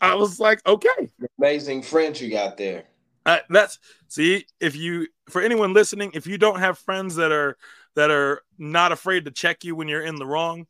[0.00, 1.10] I was like, okay.
[1.38, 2.84] Amazing friends you got there.
[3.26, 3.78] Uh, that's
[4.08, 7.58] see if you for anyone listening, if you don't have friends that are
[7.94, 10.66] that are not afraid to check you when you're in the wrong,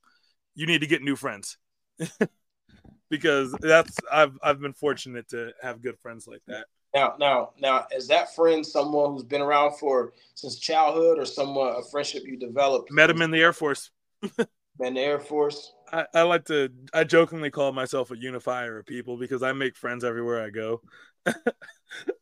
[0.57, 1.57] you need to get new friends.
[3.11, 6.67] because that's I've I've been fortunate to have good friends like that.
[6.95, 11.75] Now, now, now, is that friend someone who's been around for since childhood, or someone
[11.77, 12.91] a friendship you developed?
[12.91, 13.91] Met him in the Air Force.
[14.81, 15.73] in the Air Force.
[15.91, 16.71] I, I, like to.
[16.93, 20.83] I jokingly call myself a unifier of people because I make friends everywhere I go.
[21.27, 21.35] I,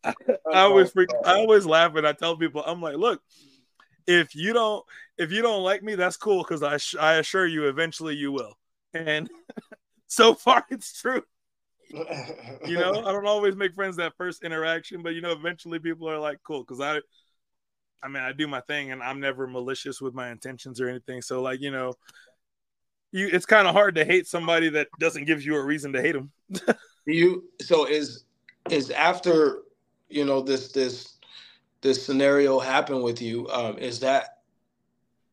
[0.53, 3.23] I always freak, I always laugh and I tell people I'm like, look,
[4.07, 4.85] if you don't
[5.19, 8.33] if you don't like me, that's cool because I sh- I assure you, eventually you
[8.33, 8.57] will.
[8.93, 9.31] And
[10.07, 11.23] so far, it's true
[11.93, 16.09] you know, I don't always make friends that first interaction, but you know, eventually people
[16.09, 17.01] are like, cool, because I,
[18.03, 21.23] I mean, I do my thing, and I'm never malicious with my intentions or anything.
[21.23, 21.95] So, like, you know,
[23.13, 26.01] you it's kind of hard to hate somebody that doesn't give you a reason to
[26.01, 26.31] hate them.
[27.07, 28.25] you so is
[28.71, 29.63] is after
[30.09, 31.17] you know this this
[31.81, 34.39] this scenario happened with you, um, is that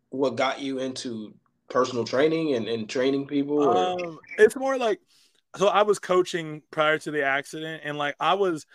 [0.09, 1.33] what got you into
[1.69, 3.77] personal training and, and training people?
[3.77, 4.99] Um, it's more like
[5.57, 8.65] so I was coaching prior to the accident, and like I was,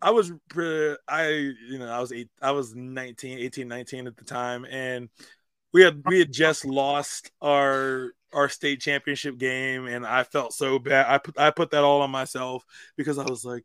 [0.00, 0.32] I was,
[1.08, 5.08] I you know I was eight, I was 19, 18, 19 at the time, and
[5.72, 10.78] we had we had just lost our our state championship game, and I felt so
[10.78, 11.06] bad.
[11.08, 12.64] I put I put that all on myself
[12.96, 13.64] because I was like,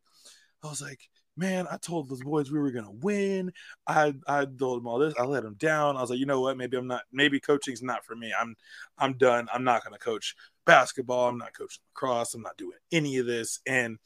[0.62, 1.00] I was like,
[1.36, 3.52] man, I told those boys we were gonna win.
[3.86, 5.14] I I told them all this.
[5.18, 5.96] I let them down.
[5.96, 6.56] I was like, you know what?
[6.56, 7.02] Maybe I'm not.
[7.12, 8.32] Maybe coaching's not for me.
[8.38, 8.54] I'm
[8.98, 9.48] I'm done.
[9.52, 10.34] I'm not gonna coach
[10.64, 11.28] basketball.
[11.28, 12.34] I'm not coaching lacrosse.
[12.34, 13.60] I'm not doing any of this.
[13.66, 13.98] And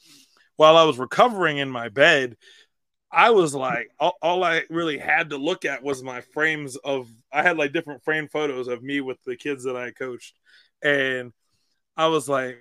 [0.57, 2.37] while I was recovering in my bed,
[3.11, 7.09] I was like, all, all I really had to look at was my frames of.
[7.33, 10.39] I had like different frame photos of me with the kids that I coached,
[10.83, 11.33] and
[11.97, 12.59] I was like,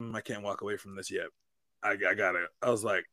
[0.00, 1.26] mm, I can't walk away from this yet.
[1.82, 2.46] I, I gotta.
[2.62, 3.04] I was like,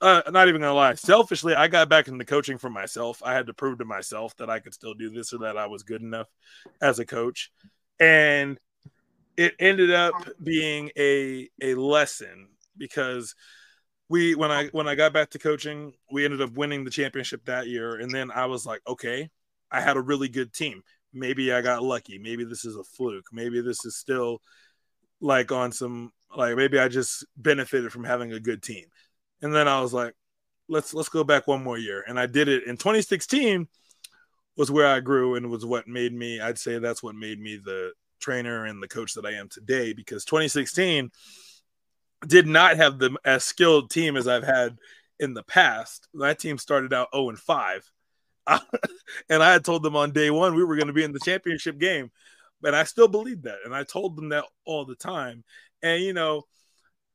[0.00, 0.94] uh, not even gonna lie.
[0.94, 3.22] Selfishly, I got back into coaching for myself.
[3.22, 5.66] I had to prove to myself that I could still do this or that I
[5.66, 6.28] was good enough
[6.80, 7.52] as a coach,
[8.00, 8.58] and
[9.36, 13.34] it ended up being a a lesson because
[14.08, 17.44] we when I when I got back to coaching, we ended up winning the championship
[17.46, 19.30] that year, and then I was like, okay,
[19.70, 20.82] I had a really good team.
[21.12, 22.18] Maybe I got lucky.
[22.18, 23.26] Maybe this is a fluke.
[23.32, 24.40] Maybe this is still
[25.20, 28.84] like on some like maybe I just benefited from having a good team.
[29.42, 30.14] And then I was like,
[30.68, 32.04] let's let's go back one more year.
[32.06, 33.68] And I did it in 2016
[34.56, 37.56] was where I grew and was what made me, I'd say that's what made me
[37.56, 41.10] the trainer and the coach that I am today because 2016
[42.26, 44.78] did not have the as skilled team as I've had
[45.20, 46.08] in the past.
[46.14, 47.90] That team started out 0 and 5.
[49.28, 51.20] and I had told them on day one we were going to be in the
[51.20, 52.10] championship game.
[52.60, 53.58] But I still believed that.
[53.64, 55.44] And I told them that all the time.
[55.82, 56.44] And, you know,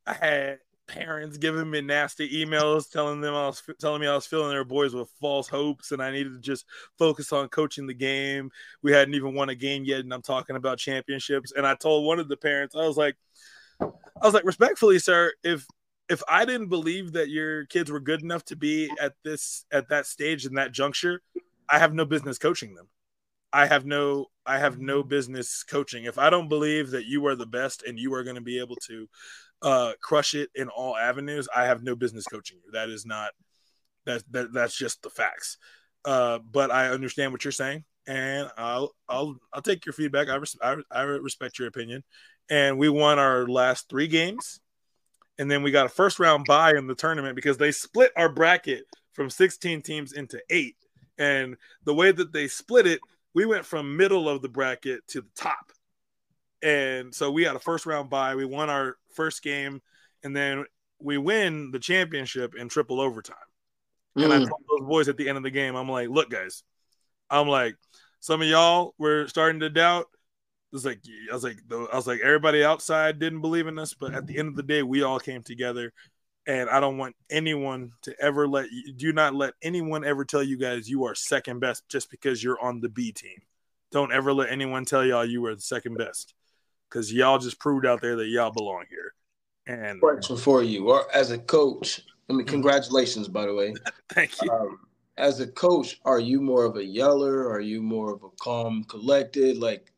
[0.06, 0.58] I had
[0.94, 4.64] parents giving me nasty emails telling them I was telling me I was filling their
[4.64, 6.66] boys with false hopes and I needed to just
[6.98, 8.50] focus on coaching the game.
[8.82, 11.52] We hadn't even won a game yet, and I'm talking about championships.
[11.52, 13.16] And I told one of the parents, I was like,
[13.80, 13.86] I
[14.22, 15.66] was like, respectfully, sir, if
[16.08, 19.88] if I didn't believe that your kids were good enough to be at this at
[19.90, 21.22] that stage in that juncture,
[21.68, 22.88] I have no business coaching them.
[23.52, 26.04] I have no I have no business coaching.
[26.04, 28.58] If I don't believe that you are the best and you are going to be
[28.58, 29.08] able to
[29.62, 32.72] uh, crush it in all avenues, I have no business coaching you.
[32.72, 33.32] That is not
[34.06, 35.58] that, that that's just the facts.
[36.04, 40.28] Uh, but I understand what you're saying, and I'll I'll I'll take your feedback.
[40.28, 42.02] I, res- I, I respect your opinion,
[42.48, 44.60] and we won our last three games,
[45.38, 48.30] and then we got a first round bye in the tournament because they split our
[48.30, 50.76] bracket from 16 teams into eight,
[51.18, 53.00] and the way that they split it,
[53.34, 55.70] we went from middle of the bracket to the top
[56.62, 58.34] and so we had a first round bye.
[58.34, 59.80] We won our first game,
[60.22, 60.64] and then
[61.00, 63.36] we win the championship in triple overtime.
[64.16, 64.24] Mm.
[64.24, 64.48] And I mm.
[64.48, 66.62] told those boys at the end of the game, I'm like, look, guys,
[67.30, 67.76] I'm like,
[68.20, 70.06] some of y'all were starting to doubt.
[70.72, 71.00] It was like
[71.30, 74.38] I was like I was like everybody outside didn't believe in us, but at the
[74.38, 75.92] end of the day, we all came together.
[76.46, 80.42] And I don't want anyone to ever let you do not let anyone ever tell
[80.42, 83.40] you guys you are second best just because you're on the B team.
[83.90, 86.34] Don't ever let anyone tell y'all you were the second best
[86.90, 89.14] because y'all just proved out there that y'all belong here.
[89.66, 93.74] And question for you, or as a coach, I mean, congratulations, by the way.
[94.10, 94.50] Thank you.
[94.50, 94.78] Um,
[95.16, 97.48] as a coach, are you more of a yeller?
[97.48, 99.92] Are you more of a calm, collected, like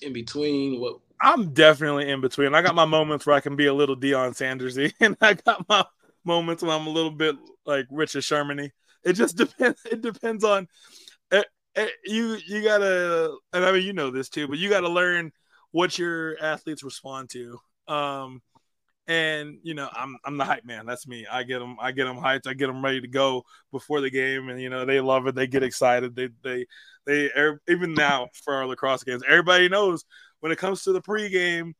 [0.00, 0.80] in between?
[0.80, 1.00] What?
[1.20, 2.54] I'm definitely in between.
[2.54, 5.68] I got my moments where I can be a little Deion Sandersy, and I got
[5.68, 5.84] my
[6.24, 8.70] moments when I'm a little bit like Richard Shermany.
[9.02, 9.80] It just depends.
[9.90, 10.68] It depends on
[11.32, 11.46] it,
[11.76, 12.38] eh, it, eh, you.
[12.46, 15.32] You gotta, and I mean, you know this too, but you got to learn
[15.74, 17.58] what your athletes respond to.
[17.88, 18.40] Um,
[19.08, 20.86] and you know, I'm I'm the hype man.
[20.86, 21.26] That's me.
[21.30, 21.76] I get them.
[21.80, 22.46] I get them hyped.
[22.46, 25.34] I get them ready to go before the game, and you know, they love it.
[25.34, 26.14] They get excited.
[26.14, 26.66] They they
[27.06, 27.28] they
[27.68, 30.04] even now for our lacrosse games, everybody knows
[30.40, 31.72] when it comes to the pregame.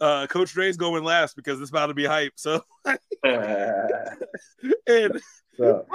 [0.00, 2.32] Uh, Coach Dre's going last because it's about to be hype.
[2.34, 2.60] So,
[3.24, 5.20] and
[5.56, 5.86] so.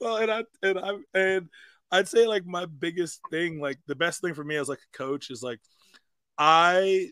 [0.00, 1.48] well, and I and I and
[1.92, 4.96] I'd say like my biggest thing, like the best thing for me as like a
[4.96, 5.60] coach is like
[6.40, 7.10] I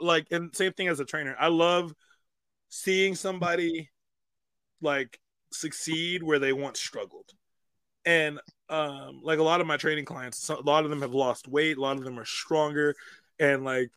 [0.00, 1.36] like, and same thing as a trainer.
[1.38, 1.94] I love
[2.70, 3.90] seeing somebody
[4.82, 5.20] like
[5.52, 7.30] succeed where they once struggled.
[8.06, 11.48] And um, like a lot of my training clients, a lot of them have lost
[11.48, 12.96] weight, a lot of them are stronger,
[13.38, 13.90] and like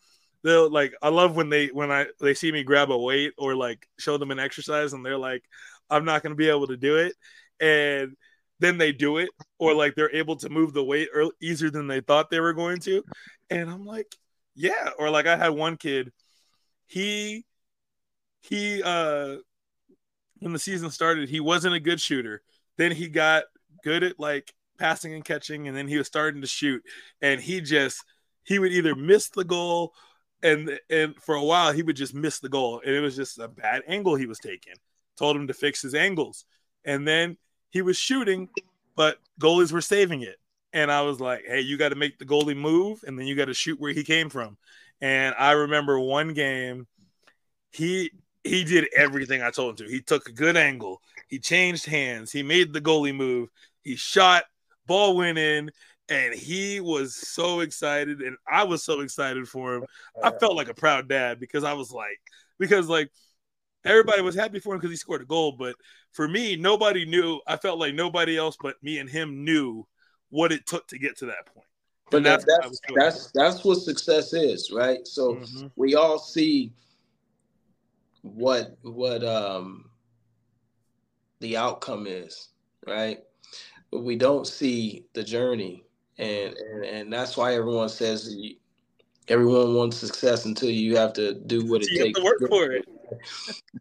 [0.43, 3.55] they'll like I love when they when I they see me grab a weight or
[3.55, 5.43] like show them an exercise and they're like,
[5.89, 7.15] I'm not gonna be able to do it.
[7.61, 8.17] And
[8.59, 9.29] then they do it,
[9.59, 11.09] or like they're able to move the weight
[11.41, 13.03] easier than they thought they were going to.
[13.49, 14.15] And I'm like,
[14.55, 16.11] yeah, or like I had one kid,
[16.87, 17.45] he
[18.41, 19.37] he uh
[20.39, 22.41] when the season started, he wasn't a good shooter,
[22.77, 23.43] then he got
[23.83, 26.83] good at like passing and catching, and then he was starting to shoot,
[27.21, 28.03] and he just
[28.43, 29.93] he would either miss the goal,
[30.41, 33.39] and and for a while he would just miss the goal, and it was just
[33.39, 34.75] a bad angle he was taking.
[35.17, 36.45] Told him to fix his angles,
[36.83, 37.37] and then
[37.69, 38.49] he was shooting,
[38.95, 40.37] but goalies were saving it.
[40.73, 43.35] And I was like, hey, you got to make the goalie move, and then you
[43.35, 44.57] got to shoot where he came from.
[45.01, 46.87] And I remember one game,
[47.71, 48.11] he
[48.43, 49.91] he did everything I told him to.
[49.91, 51.01] He took a good angle.
[51.27, 52.31] He changed hands.
[52.31, 53.49] He made the goalie move.
[53.83, 54.43] He shot.
[54.85, 55.71] Ball went in,
[56.09, 59.85] and he was so excited, and I was so excited for him.
[60.21, 62.19] I felt like a proud dad because I was like,
[62.59, 63.09] because like
[63.85, 65.75] everybody was happy for him because he scored a goal, but
[66.11, 67.39] for me, nobody knew.
[67.47, 69.87] I felt like nobody else but me and him knew
[70.33, 71.67] what it took to get to that point.
[72.09, 75.07] But that's that's that's, that's what success is, right?
[75.07, 75.67] So mm-hmm.
[75.75, 76.73] we all see
[78.21, 79.89] what what um
[81.39, 82.49] the outcome is,
[82.87, 83.19] right?
[83.91, 85.85] But we don't see the journey,
[86.17, 88.35] and and, and that's why everyone says
[89.27, 92.71] everyone wants success until you have to do what it you takes to work for
[92.71, 92.85] it.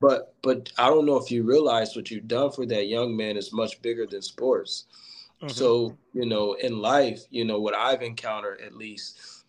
[0.01, 3.39] But but I don't know if you realize what you've done for that young man
[3.39, 4.85] is much bigger than sports.
[5.43, 5.49] Mm-hmm.
[5.49, 9.43] So you know, in life, you know what I've encountered at least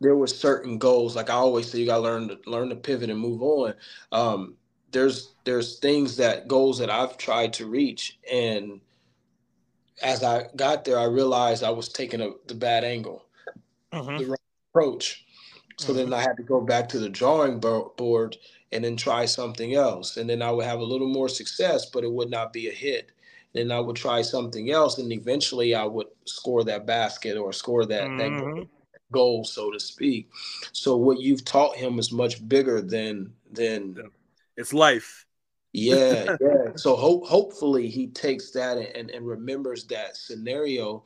[0.00, 1.16] there were certain goals.
[1.16, 3.74] Like I always say, you gotta learn to learn to pivot and move on.
[4.12, 4.54] Um,
[4.90, 8.80] there's there's things that goals that I've tried to reach, and
[10.02, 13.26] as I got there, I realized I was taking a, the bad angle,
[13.92, 14.18] mm-hmm.
[14.18, 14.36] the wrong
[14.70, 15.24] approach.
[15.78, 16.10] So mm-hmm.
[16.10, 18.36] then I had to go back to the drawing board
[18.72, 22.04] and then try something else, and then I would have a little more success, but
[22.04, 23.10] it would not be a hit.
[23.54, 27.86] Then I would try something else, and eventually I would score that basket or score
[27.86, 28.60] that, mm-hmm.
[28.60, 28.68] that
[29.12, 30.28] goal, so to speak.
[30.72, 33.96] So what you've taught him is much bigger than than
[34.56, 35.24] it's life.
[35.72, 36.72] yeah, yeah.
[36.76, 41.04] So hope hopefully he takes that and, and remembers that scenario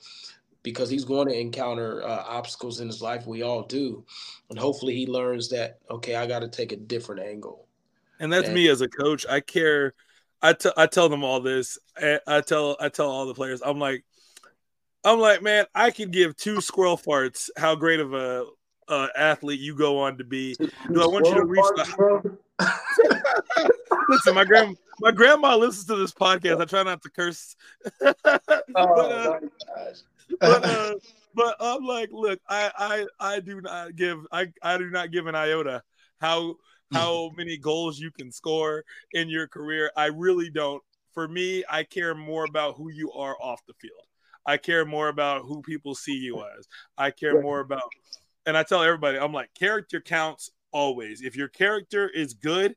[0.63, 3.27] because he's going to encounter uh, obstacles in his life.
[3.27, 4.05] We all do,
[4.51, 7.67] and hopefully he learns that okay, I got to take a different angle.
[8.21, 9.27] And that's and, me as a coach.
[9.29, 9.95] I care.
[10.43, 11.79] I, t- I tell them all this.
[11.97, 13.63] I, I tell I tell all the players.
[13.65, 14.05] I'm like,
[15.05, 18.47] I'm like, man, I could give two squirrel farts how great of a
[18.89, 20.55] uh, athlete you go on to be.
[20.55, 22.39] Do I want you to reach the?
[24.09, 26.61] Listen, my grand my grandma listens to this podcast.
[26.61, 27.57] I try not to curse.
[28.05, 29.41] oh, but, uh,
[30.41, 30.95] but, uh,
[31.35, 35.27] but I'm like, look, I I I do not give I I do not give
[35.27, 35.83] an iota
[36.21, 36.57] how
[36.93, 39.91] how many goals you can score in your career.
[39.97, 40.83] I really don't.
[41.15, 44.07] For me, I care more about who you are off the field.
[44.47, 46.67] I care more about who people see you as.
[46.99, 47.83] I care more about,
[48.47, 51.23] and I tell everybody, I'm like, character counts always.
[51.23, 52.75] If your character is good,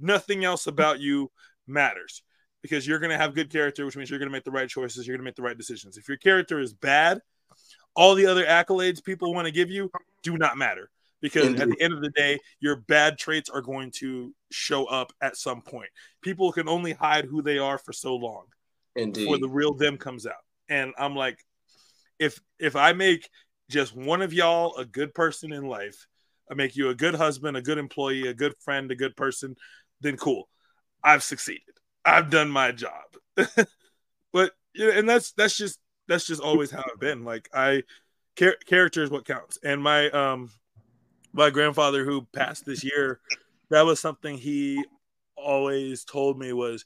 [0.00, 1.30] nothing else about you
[1.66, 2.22] matters
[2.62, 4.68] because you're going to have good character, which means you're going to make the right
[4.68, 5.06] choices.
[5.06, 5.96] You're going to make the right decisions.
[5.96, 7.20] If your character is bad,
[7.94, 9.90] all the other accolades people want to give you
[10.22, 10.90] do not matter
[11.20, 11.62] because Indeed.
[11.62, 15.36] at the end of the day, your bad traits are going to show up at
[15.36, 15.90] some point.
[16.22, 18.44] People can only hide who they are for so long
[18.96, 19.22] Indeed.
[19.22, 20.34] before the real them comes out
[20.68, 21.44] and I'm like,
[22.18, 23.28] if if I make
[23.70, 26.06] just one of y'all a good person in life,
[26.50, 29.56] I make you a good husband, a good employee, a good friend, a good person,
[30.00, 30.48] then cool.
[31.02, 31.62] I've succeeded.
[32.04, 33.04] I've done my job.
[34.32, 37.24] but yeah, and that's that's just that's just always how I've been.
[37.24, 37.82] Like I
[38.38, 39.58] char- character is what counts.
[39.62, 40.50] And my um
[41.38, 43.20] my grandfather who passed this year,
[43.70, 44.84] that was something he
[45.36, 46.84] always told me was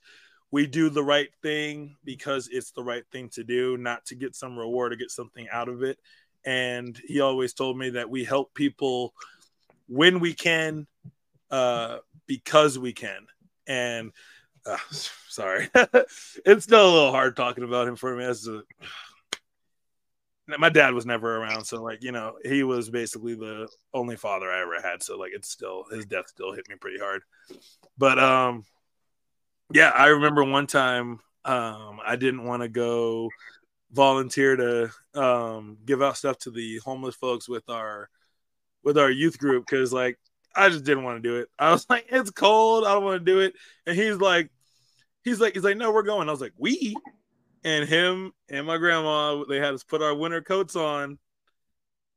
[0.50, 4.36] we do the right thing because it's the right thing to do, not to get
[4.36, 5.98] some reward or get something out of it.
[6.44, 9.14] And he always told me that we help people
[9.88, 10.86] when we can,
[11.50, 13.26] uh, because we can.
[13.66, 14.12] And
[14.66, 18.24] uh, sorry, it's still a little hard talking about him for me.
[18.24, 18.62] As a,
[20.46, 24.50] my dad was never around, so like you know, he was basically the only father
[24.50, 25.02] I ever had.
[25.02, 27.22] So like, it's still his death still hit me pretty hard.
[27.96, 28.64] But um,
[29.72, 33.30] yeah, I remember one time um, I didn't want to go
[33.92, 34.90] volunteer to
[35.20, 38.08] um, give out stuff to the homeless folks with our
[38.82, 40.18] with our youth group because like
[40.54, 41.48] I just didn't want to do it.
[41.58, 43.54] I was like, it's cold, I don't want to do it.
[43.86, 44.50] And he's like,
[45.24, 46.28] he's like, he's like, no, we're going.
[46.28, 46.94] I was like, we
[47.64, 51.18] and him and my grandma, they had us put our winter coats on.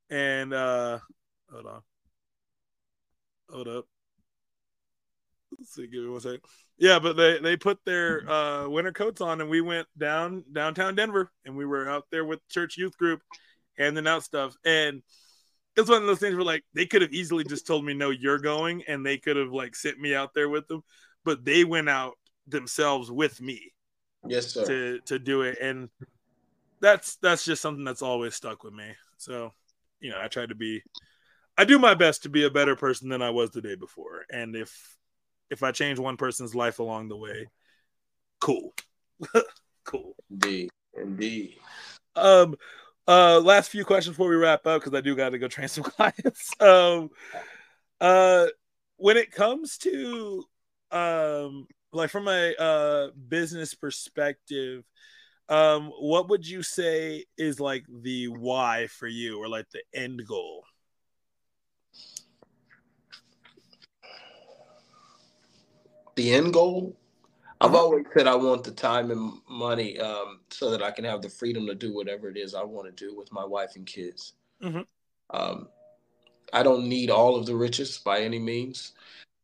[0.09, 0.99] And uh
[1.51, 1.81] hold on.
[3.49, 3.85] Hold up.
[5.57, 6.41] Let's see, give me one second.
[6.77, 10.95] Yeah, but they they put their uh, winter coats on, and we went down downtown
[10.95, 13.21] Denver, and we were out there with church youth group,
[13.77, 14.55] handing out stuff.
[14.65, 15.01] And
[15.77, 18.09] it's one of those things where like they could have easily just told me, "No,
[18.09, 20.83] you're going," and they could have like sent me out there with them,
[21.23, 22.15] but they went out
[22.47, 23.71] themselves with me,
[24.28, 24.65] Yes, sir.
[24.65, 25.89] To to do it, and
[26.82, 28.86] that's that's just something that's always stuck with me.
[29.17, 29.53] So,
[29.99, 30.84] you know, I try to be,
[31.57, 34.26] I do my best to be a better person than I was the day before,
[34.32, 34.97] and if
[35.49, 37.47] if I change one person's life along the way,
[38.39, 38.73] cool,
[39.84, 40.15] cool.
[40.30, 41.57] Indeed, indeed.
[42.15, 42.55] Um,
[43.07, 45.67] uh, last few questions before we wrap up because I do got to go train
[45.69, 46.49] some clients.
[46.59, 47.09] Um,
[48.01, 48.47] uh,
[48.97, 50.43] when it comes to
[50.91, 54.83] um, like from a uh business perspective,
[55.49, 60.21] um, what would you say is like the why for you or like the end
[60.27, 60.63] goal?
[66.15, 66.95] The end goal
[67.61, 67.79] I've uh-huh.
[67.79, 71.29] always said I want the time and money um, so that I can have the
[71.29, 74.33] freedom to do whatever it is I want to do with my wife and kids.
[74.61, 74.81] Mm-hmm.
[75.29, 75.69] Um,
[76.51, 78.91] I don't need all of the riches by any means.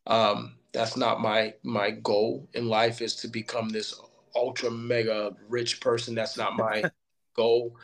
[0.07, 3.99] Um, that's not my my goal in life is to become this
[4.35, 6.15] ultra mega rich person.
[6.15, 6.83] That's not my
[7.35, 7.75] goal.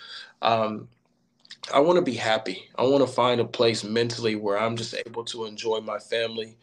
[0.42, 0.88] Um,
[1.74, 2.70] I want to be happy.
[2.78, 6.58] I want to find a place mentally where I'm just able to enjoy my family.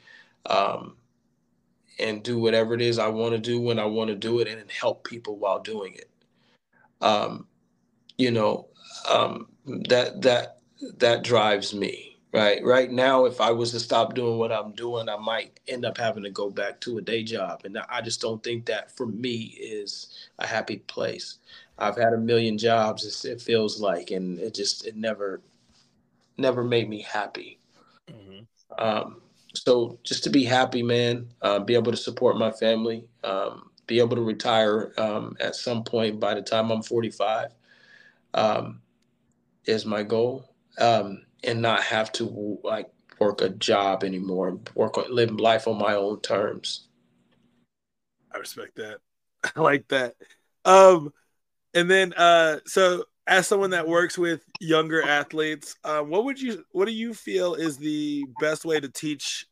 [0.46, 0.96] Um,
[1.98, 4.48] and do whatever it is I want to do when I want to do it
[4.48, 6.10] and help people while doing it.
[7.00, 7.46] Um,
[8.18, 8.68] you know,
[9.08, 10.58] um, that that
[10.98, 12.13] that drives me.
[12.34, 12.64] Right.
[12.64, 15.96] Right now, if I was to stop doing what I'm doing, I might end up
[15.96, 17.60] having to go back to a day job.
[17.64, 21.38] And I just don't think that for me is a happy place.
[21.78, 25.42] I've had a million jobs, it feels like, and it just, it never,
[26.36, 27.60] never made me happy.
[28.10, 28.84] Mm-hmm.
[28.84, 29.22] Um,
[29.54, 34.00] so just to be happy, man, uh, be able to support my family, um, be
[34.00, 37.54] able to retire um, at some point by the time I'm 45
[38.34, 38.80] um,
[39.66, 42.88] is my goal, um, and not have to like
[43.18, 46.88] work a job anymore, work live life on my own terms.
[48.32, 48.98] I respect that.
[49.56, 50.14] I like that.
[50.64, 51.12] Um,
[51.74, 56.64] and then uh, so as someone that works with younger athletes, uh, what would you
[56.72, 59.46] what do you feel is the best way to teach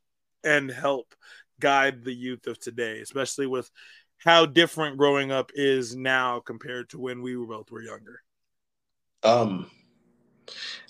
[0.45, 1.15] and help
[1.61, 3.71] guide the youth of today, especially with
[4.19, 8.21] how different growing up is now compared to when we were both were younger?
[9.23, 9.71] Um,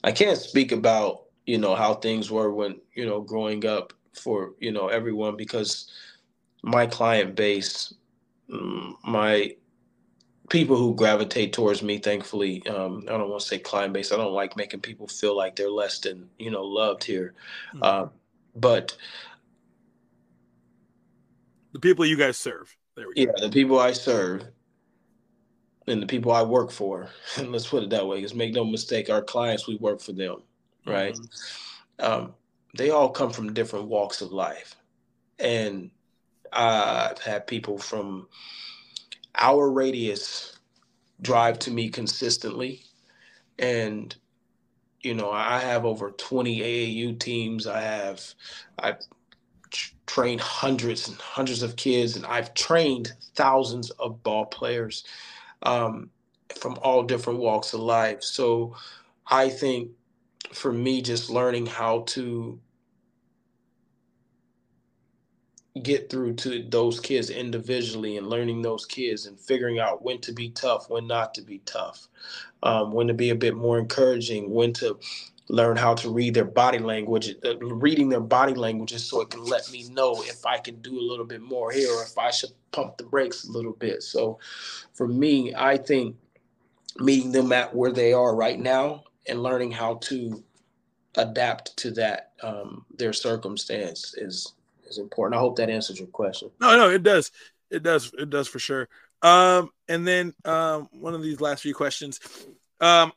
[0.05, 4.53] I can't speak about you know how things were when you know growing up for
[4.61, 5.91] you know everyone because
[6.63, 7.93] my client base,
[8.49, 9.57] mm, my
[10.49, 14.17] people who gravitate towards me thankfully um, i don't want to say client base i
[14.17, 17.33] don't like making people feel like they're less than you know loved here
[17.73, 17.83] mm-hmm.
[17.83, 18.07] uh,
[18.57, 18.95] but
[21.73, 23.33] the people you guys serve there we go.
[23.33, 24.45] yeah the people i serve
[25.87, 28.65] and the people i work for and let's put it that way because make no
[28.65, 30.43] mistake our clients we work for them
[30.87, 32.05] right mm-hmm.
[32.05, 32.35] um,
[32.77, 34.77] they all come from different walks of life
[35.39, 35.91] and
[36.53, 38.27] i've had people from
[39.35, 40.59] our radius
[41.23, 42.83] drive to me consistently.
[43.59, 44.15] And,
[45.01, 47.67] you know, I have over 20 AAU teams.
[47.67, 48.23] I have,
[48.79, 48.99] I've
[50.07, 55.05] trained hundreds and hundreds of kids, and I've trained thousands of ball players
[55.65, 56.11] um,
[56.57, 58.23] from all different walks of life.
[58.23, 58.77] So
[59.29, 59.91] I think
[60.53, 62.61] for me, just learning how to
[65.83, 70.33] get through to those kids individually and learning those kids and figuring out when to
[70.33, 72.09] be tough, when not to be tough,
[72.63, 74.99] um, when to be a bit more encouraging, when to
[75.49, 79.45] learn how to read their body language, uh, reading their body languages so it can
[79.45, 82.31] let me know if I can do a little bit more here or if I
[82.31, 84.03] should pump the brakes a little bit.
[84.03, 84.39] So
[84.95, 86.17] for me, I think
[86.99, 90.43] meeting them at where they are right now and learning how to
[91.17, 94.55] adapt to that um, their circumstance is
[94.89, 95.37] is important.
[95.37, 96.51] I hope that answers your question.
[96.61, 97.31] No, no, it does.
[97.71, 98.13] It does.
[98.19, 98.89] It does for sure.
[99.23, 102.21] Um, and then um, one of these last few questions.
[102.81, 103.13] Um,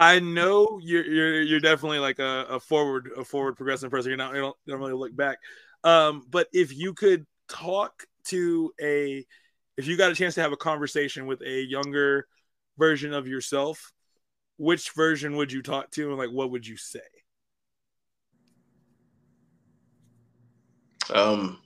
[0.00, 4.08] I know you're you're you're definitely like a, a forward a forward progressive person.
[4.08, 5.38] You're not you don't, you don't really look back.
[5.84, 9.26] Um, but if you could talk to a
[9.76, 12.26] if you got a chance to have a conversation with a younger
[12.78, 13.92] version of yourself,
[14.56, 17.00] which version would you talk to and like what would you say?
[21.12, 21.58] Um,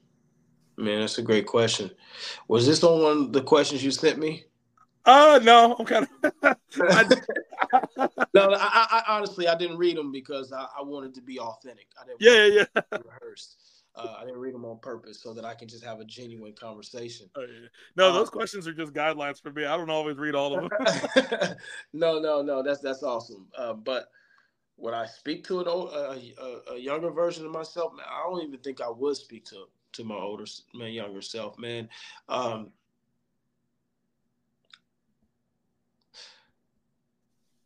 [0.77, 1.89] man, that's a great question.
[2.49, 4.45] Was this on one of the questions you sent me?
[5.07, 6.33] Uh no, I'm kind of.
[8.35, 11.89] no, I, I, honestly I didn't read them because I, I wanted to be authentic.
[12.01, 12.99] I didn't yeah, yeah, yeah.
[13.05, 13.57] rehearsed.
[13.97, 16.53] Uh, I didn't read them on purpose so that I can just have a genuine
[16.53, 17.31] conversation.
[17.37, 17.69] Oh, yeah.
[17.97, 19.67] No, um, those questions are just guidelines for me.
[19.67, 21.57] I don't always read all of them.
[21.93, 22.61] no, no, no.
[22.61, 23.47] That's that's awesome.
[23.57, 24.09] Uh, but
[24.77, 27.93] when I speak to an old, a, a, younger version of myself?
[27.95, 30.45] Man, I don't even think I would speak to to my older,
[30.75, 31.57] my younger self.
[31.57, 31.89] Man,
[32.29, 32.71] um,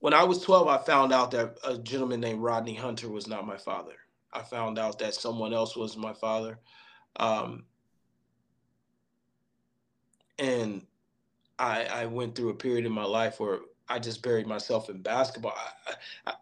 [0.01, 3.47] when I was 12, I found out that a gentleman named Rodney Hunter was not
[3.47, 3.95] my father.
[4.33, 6.59] I found out that someone else was my father.
[7.17, 7.65] Um,
[10.39, 10.87] and
[11.59, 15.03] I, I went through a period in my life where I just buried myself in
[15.03, 15.55] basketball.
[15.87, 15.93] I,
[16.27, 16.35] I,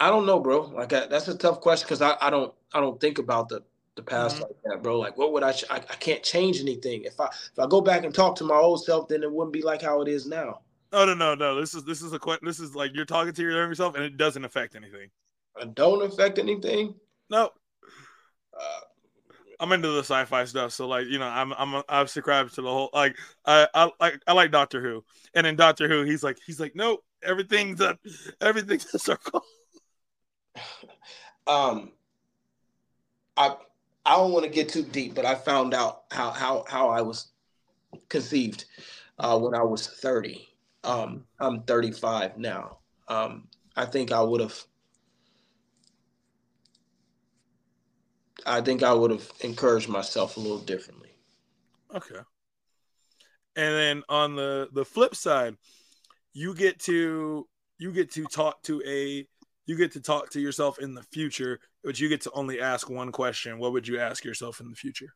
[0.00, 0.62] I don't know, bro.
[0.62, 3.62] Like I, that's a tough question because I, I don't I don't think about the
[3.94, 4.44] the past mm-hmm.
[4.44, 4.98] like that, bro.
[4.98, 5.76] Like what would I, I?
[5.76, 7.04] I can't change anything.
[7.04, 9.52] If I if I go back and talk to my old self, then it wouldn't
[9.52, 10.60] be like how it is now.
[10.92, 11.58] Oh no no no!
[11.58, 12.46] This is this is a question.
[12.46, 15.08] this is like you're talking to your younger self, and it doesn't affect anything.
[15.58, 16.94] It don't affect anything.
[17.30, 17.50] No.
[18.58, 18.80] Uh,
[19.58, 22.68] I'm into the sci-fi stuff, so like you know, I'm I'm I've subscribed to the
[22.68, 23.16] whole like
[23.46, 25.02] I I like I like Doctor Who,
[25.34, 27.98] and in Doctor Who, he's like he's like no, everything's a
[28.42, 29.42] everything's a circle.
[31.46, 31.92] um,
[33.38, 33.56] I
[34.04, 37.00] I don't want to get too deep, but I found out how how how I
[37.00, 37.28] was
[38.10, 38.66] conceived
[39.18, 40.51] uh, when I was 30
[40.84, 42.78] um, I'm 35 now.
[43.08, 44.58] Um, I think I would have.
[48.44, 51.10] I think I would have encouraged myself a little differently.
[51.94, 52.20] Okay.
[53.54, 55.56] And then on the the flip side,
[56.32, 57.46] you get to
[57.78, 59.26] you get to talk to a
[59.66, 62.90] you get to talk to yourself in the future, but you get to only ask
[62.90, 63.58] one question.
[63.58, 65.14] What would you ask yourself in the future?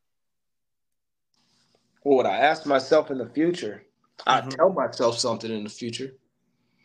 [2.02, 3.82] What would I ask myself in the future?
[4.24, 4.50] I mm-hmm.
[4.50, 6.14] tell myself something in the future.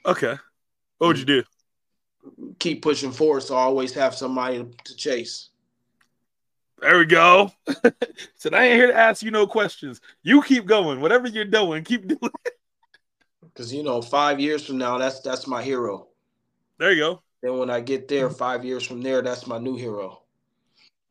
[0.05, 0.35] Okay.
[0.97, 1.43] What would you do?
[2.59, 5.49] Keep pushing forward so I always have somebody to chase.
[6.79, 7.51] There we go.
[8.35, 10.01] Said I ain't here to ask you no questions.
[10.23, 10.99] You keep going.
[10.99, 12.53] Whatever you're doing, keep doing it.
[13.41, 16.07] Because you know, five years from now, that's that's my hero.
[16.79, 17.21] There you go.
[17.43, 20.21] Then when I get there, five years from there, that's my new hero.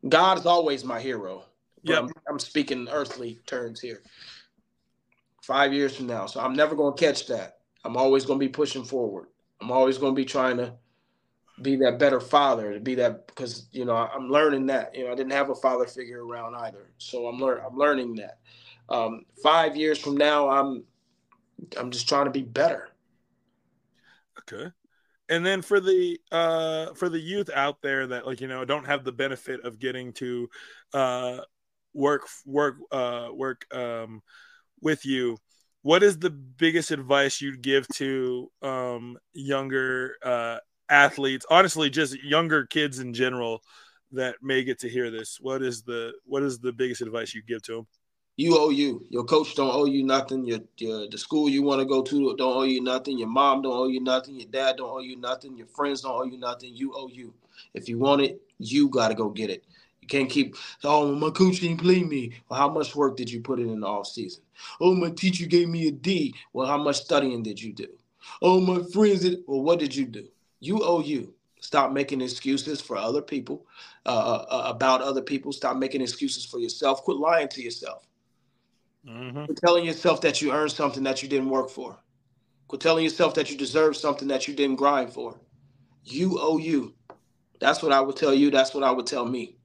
[0.08, 1.44] God is always my hero.
[1.82, 4.02] Yeah, I'm, I'm speaking earthly terms here
[5.42, 6.26] five years from now.
[6.26, 7.58] So I'm never going to catch that.
[7.84, 9.28] I'm always going to be pushing forward.
[9.60, 10.74] I'm always going to be trying to
[11.62, 14.94] be that better father, to be that because you know I'm learning that.
[14.94, 17.64] You know, I didn't have a father figure around either, so I'm learning.
[17.66, 18.38] I'm learning that.
[18.88, 20.84] Um, five years from now, I'm
[21.78, 22.88] I'm just trying to be better.
[24.38, 24.70] Okay.
[25.28, 28.86] And then for the uh for the youth out there that like you know don't
[28.86, 30.48] have the benefit of getting to
[30.92, 31.38] uh
[31.94, 34.22] work work uh work um
[34.82, 35.38] with you,
[35.82, 40.58] what is the biggest advice you'd give to um, younger uh,
[40.88, 41.46] athletes?
[41.50, 43.62] Honestly, just younger kids in general
[44.12, 45.38] that may get to hear this.
[45.40, 47.86] What is the what is the biggest advice you give to them?
[48.36, 49.04] You owe you.
[49.10, 50.44] Your coach don't owe you nothing.
[50.46, 53.18] Your, your the school you want to go to don't owe you nothing.
[53.18, 54.36] Your mom don't owe you nothing.
[54.36, 55.56] Your dad don't owe you nothing.
[55.56, 56.74] Your friends don't owe you nothing.
[56.74, 57.34] You owe you.
[57.74, 59.64] If you want it, you got to go get it.
[60.10, 62.32] Can't keep, oh, my coach didn't play me.
[62.48, 64.42] Well, how much work did you put in in the off season?
[64.80, 66.34] Oh, my teacher gave me a D.
[66.52, 67.86] Well, how much studying did you do?
[68.42, 69.38] Oh, my friends did.
[69.46, 70.26] Well, what did you do?
[70.58, 71.32] You owe you.
[71.60, 73.66] Stop making excuses for other people,
[74.04, 75.52] uh, uh, uh about other people.
[75.52, 77.04] Stop making excuses for yourself.
[77.04, 78.08] Quit lying to yourself.
[79.06, 79.44] Mm-hmm.
[79.44, 81.96] Quit telling yourself that you earned something that you didn't work for.
[82.66, 85.38] Quit telling yourself that you deserve something that you didn't grind for.
[86.04, 86.94] You owe you.
[87.60, 88.50] That's what I would tell you.
[88.50, 89.59] That's what I would tell me.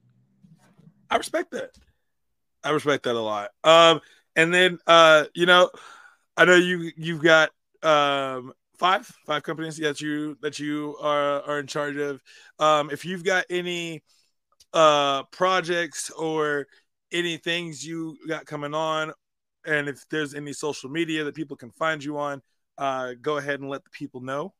[1.10, 1.70] I respect that.
[2.64, 3.50] I respect that a lot.
[3.64, 4.00] Um,
[4.34, 5.70] and then uh, you know,
[6.36, 7.50] I know you you've got
[7.82, 12.20] um five five companies that you that you are are in charge of.
[12.58, 14.02] Um, if you've got any
[14.72, 16.66] uh projects or
[17.12, 19.12] any things you got coming on,
[19.64, 22.42] and if there's any social media that people can find you on,
[22.78, 24.52] uh, go ahead and let the people know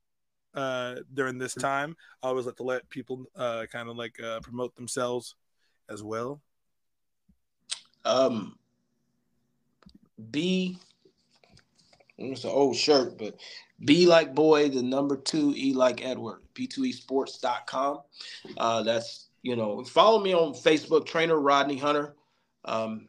[0.55, 1.97] uh, during this time.
[2.23, 5.35] I always like to let people uh, kind of like uh, promote themselves
[5.89, 6.41] as well.
[8.05, 8.57] Um,
[10.31, 10.79] B,
[12.19, 13.37] it's an old shirt, but
[13.85, 18.01] B like boy, the number two, E like Edward, B2esports.com.
[18.57, 22.15] Uh, that's, you know, follow me on Facebook, Trainer Rodney Hunter,
[22.65, 23.09] um,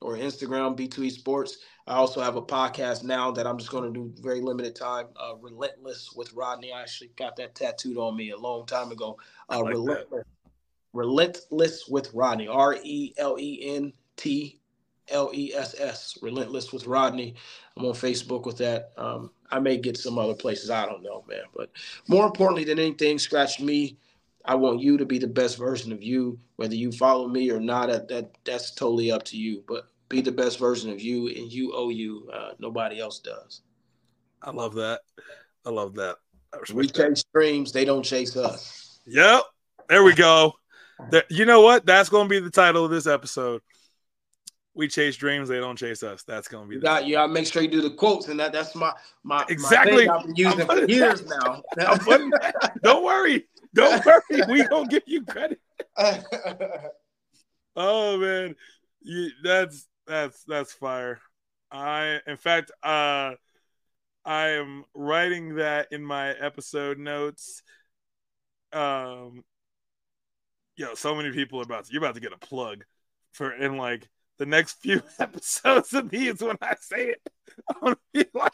[0.00, 1.58] or Instagram, B2E Sports.
[1.86, 5.06] I also have a podcast now that I'm just going to do very limited time,
[5.16, 6.72] uh, Relentless with Rodney.
[6.72, 9.18] I actually got that tattooed on me a long time ago.
[9.50, 10.24] Uh, like Relentless,
[10.94, 14.60] Relentless with Rodney, R E L E N T
[15.08, 17.34] L E S S, Relentless with Rodney.
[17.76, 18.92] I'm on Facebook with that.
[18.96, 20.70] Um, I may get some other places.
[20.70, 21.42] I don't know, man.
[21.54, 21.70] But
[22.08, 23.98] more importantly than anything, scratch me.
[24.44, 26.38] I want you to be the best version of you.
[26.56, 29.64] Whether you follow me or not, that, that that's totally up to you.
[29.66, 32.30] But be the best version of you, and you owe you.
[32.32, 33.62] Uh, nobody else does.
[34.42, 35.00] I love that.
[35.66, 36.16] I love that.
[36.52, 39.00] I we chase dreams; they don't chase us.
[39.06, 39.42] Yep.
[39.88, 40.54] There we go.
[41.28, 41.86] You know what?
[41.86, 43.62] That's going to be the title of this episode.
[44.74, 46.24] we chase dreams, they don't chase us.
[46.24, 46.76] That's gonna be.
[46.76, 47.14] You got you.
[47.14, 48.92] Gotta make sure you do the quotes, and that that's my
[49.22, 50.06] my exactly.
[50.06, 51.62] My I've been using for years now.
[52.82, 54.42] don't worry, don't worry.
[54.48, 55.60] We gonna give you credit.
[57.76, 58.56] oh man,
[59.00, 61.20] you, that's that's that's fire.
[61.70, 63.32] I, in fact, uh,
[64.24, 67.62] I am writing that in my episode notes.
[68.72, 69.44] Um,
[70.76, 72.84] yo, so many people are about to, you're about to get a plug
[73.32, 74.08] for in like
[74.38, 77.22] the next few episodes of these when I say it.
[77.68, 78.52] I'm gonna be like,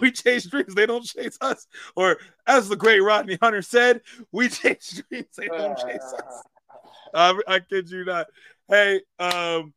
[0.00, 1.66] we chase dreams, they don't chase us.
[1.94, 4.00] Or as the great Rodney Hunter said,
[4.32, 6.42] we chase dreams, they don't chase us.
[7.14, 8.26] I, I kid you not.
[8.68, 9.72] Hey, um,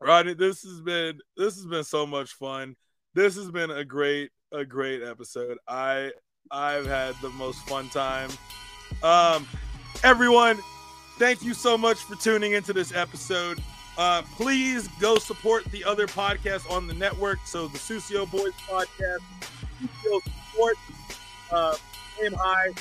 [0.00, 2.74] Rodney, this has been this has been so much fun.
[3.14, 5.58] This has been a great a great episode.
[5.68, 6.12] I
[6.50, 8.30] I've had the most fun time.
[9.02, 9.46] Um,
[10.04, 10.58] everyone,
[11.18, 13.62] thank you so much for tuning into this episode.
[13.98, 17.38] Uh, please go support the other podcasts on the network.
[17.44, 19.18] So the Sucio Boys podcast,
[19.82, 20.76] Sucio Support,
[21.50, 21.76] uh,
[22.24, 22.72] Aim High,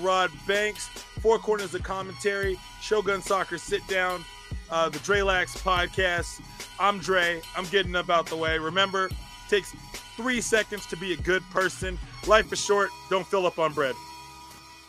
[0.00, 0.88] Rod Banks,
[1.20, 4.24] Four Corners of Commentary, Shogun Soccer Sit Down,
[4.70, 6.40] uh, the Drelax podcast.
[6.78, 7.40] I'm Dre.
[7.56, 8.58] I'm getting up out the way.
[8.58, 9.10] Remember,
[9.48, 9.74] takes
[10.16, 11.98] three seconds to be a good person.
[12.26, 12.90] Life is short.
[13.08, 13.94] Don't fill up on bread.